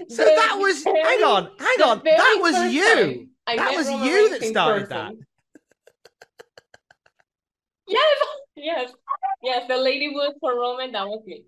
[0.09, 2.01] So The that was hang on, hang on.
[2.03, 3.29] That was you.
[3.45, 5.13] That was Roman you Reigns that started that.
[7.87, 8.17] Yes,
[8.55, 8.91] yes,
[9.43, 9.67] yes.
[9.67, 11.43] The Ladywood for Roman, that was me.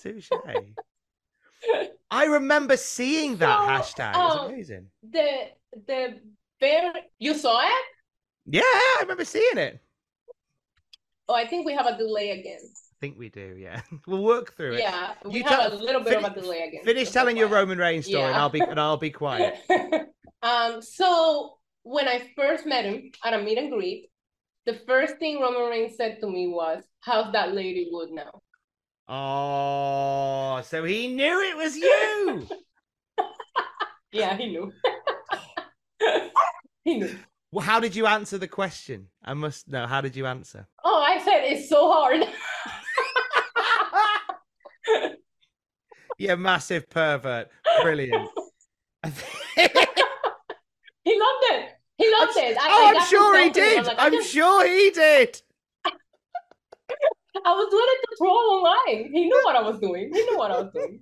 [0.00, 0.30] Touche.
[2.10, 4.10] I remember seeing that hashtag.
[4.10, 4.86] It's um, amazing.
[5.08, 5.50] The
[5.86, 6.20] the
[6.60, 6.92] bear.
[7.18, 7.84] you saw it?
[8.46, 9.80] Yeah, I remember seeing it.
[11.28, 12.60] Oh, I think we have a delay again.
[12.62, 13.56] I think we do.
[13.58, 14.80] Yeah, we'll work through it.
[14.80, 16.82] Yeah, we You have tell- a little bit fini- of a delay again.
[16.84, 17.48] Finish telling your.
[17.48, 19.54] Roman Reigns story, and I'll be and I'll be quiet.
[20.42, 24.10] um, so when I first met him at a meet and greet,
[24.64, 28.42] the first thing Roman Reigns said to me was, "How's that lady wood now?"
[29.08, 32.46] Oh, so he knew it was you.
[34.12, 34.72] Yeah, he knew.
[37.52, 39.08] Well, how did you answer the question?
[39.24, 39.86] I must know.
[39.86, 40.66] How did you answer?
[40.84, 42.24] Oh, I said it's so hard.
[46.18, 47.48] You massive pervert.
[47.82, 48.28] Brilliant.
[49.04, 49.20] he loved
[51.04, 51.70] it.
[51.98, 52.56] He loved it.
[52.58, 53.78] I, oh, I I'm sure he did.
[53.78, 55.42] I'm like, I'm sure he did.
[57.44, 59.12] I was doing it to troll online.
[59.12, 60.10] He knew what I was doing.
[60.12, 61.00] He knew what I was doing.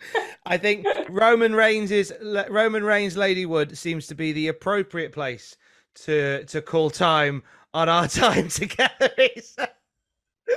[0.46, 5.56] I think Roman Reigns is Roman Reigns Ladywood seems to be the appropriate place
[6.04, 7.42] to to call time
[7.74, 9.10] on our time together.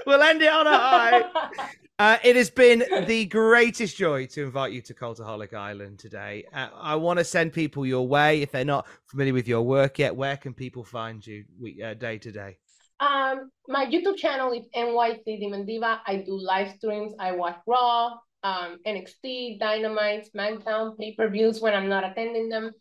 [0.06, 1.24] We'll end it on a high.
[2.00, 6.46] Uh, it has been the greatest joy to invite you to Cultaholic Island today.
[6.54, 10.00] Uh, I want to send people your way if they're not familiar with your work
[10.00, 10.16] yet.
[10.16, 12.58] Where can people find you week, uh, day to day?
[13.02, 16.00] Um, my YouTube channel is NYC Demon Diva.
[16.08, 17.12] I do live streams.
[17.20, 18.12] I watch Raw,
[18.44, 22.72] um, NXT, Dynamite, SmackDown, pay-per-views when I'm not attending them.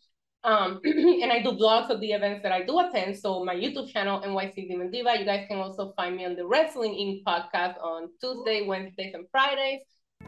[0.43, 3.17] Um, and I do blogs of the events that I do attend.
[3.17, 5.17] So my YouTube channel, NYC Demon Diva.
[5.19, 7.23] You guys can also find me on the Wrestling Inc.
[7.23, 9.81] podcast on Tuesday, Wednesdays, and Fridays.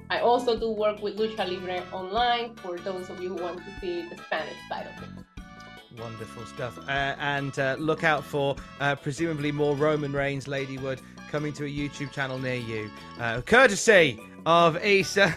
[0.10, 3.80] I also do work with Lucha Libre online for those of you who want to
[3.80, 5.10] see the Spanish side of it.
[6.00, 6.78] Wonderful stuff.
[6.88, 11.70] Uh, and uh, look out for uh, presumably more Roman Reigns Ladywood coming to a
[11.70, 15.36] YouTube channel near you, uh, courtesy of Isa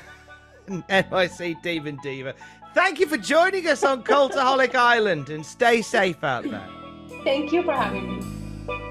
[0.66, 2.34] and NYC Demon Diva.
[2.74, 6.68] Thank you for joining us on Cultaholic Island and stay safe out there.
[7.22, 8.90] Thank you for having me.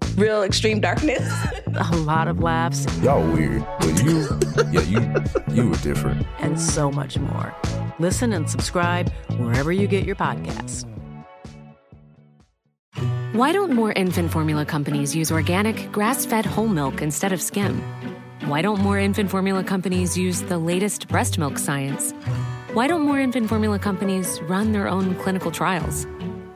[0.15, 1.21] real extreme darkness.
[1.75, 4.27] a lot of laughs, Y'all weird, but you,
[4.71, 5.23] yeah, you,
[5.55, 6.25] you were different.
[6.39, 7.53] and so much more.
[7.99, 10.85] Listen and subscribe wherever you get your podcasts.
[13.33, 17.81] Why don't more infant formula companies use organic, grass fed whole milk instead of skim?
[18.45, 22.11] Why don't more infant formula companies use the latest breast milk science?
[22.73, 26.05] Why don't more infant formula companies run their own clinical trials?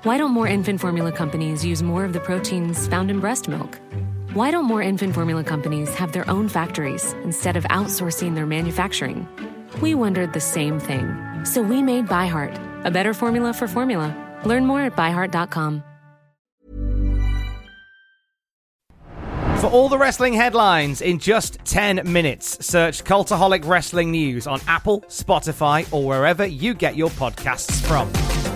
[0.05, 3.79] Why don't more infant formula companies use more of the proteins found in breast milk?
[4.33, 9.27] Why don't more infant formula companies have their own factories instead of outsourcing their manufacturing?
[9.81, 11.07] We wondered the same thing.
[11.43, 14.13] So we made ByHeart, a better formula for formula.
[14.45, 15.83] Learn more at byheart.com.
[19.57, 25.01] For all the wrestling headlines in just 10 minutes, search Cultaholic Wrestling News on Apple,
[25.07, 28.54] Spotify, or wherever you get your podcasts from.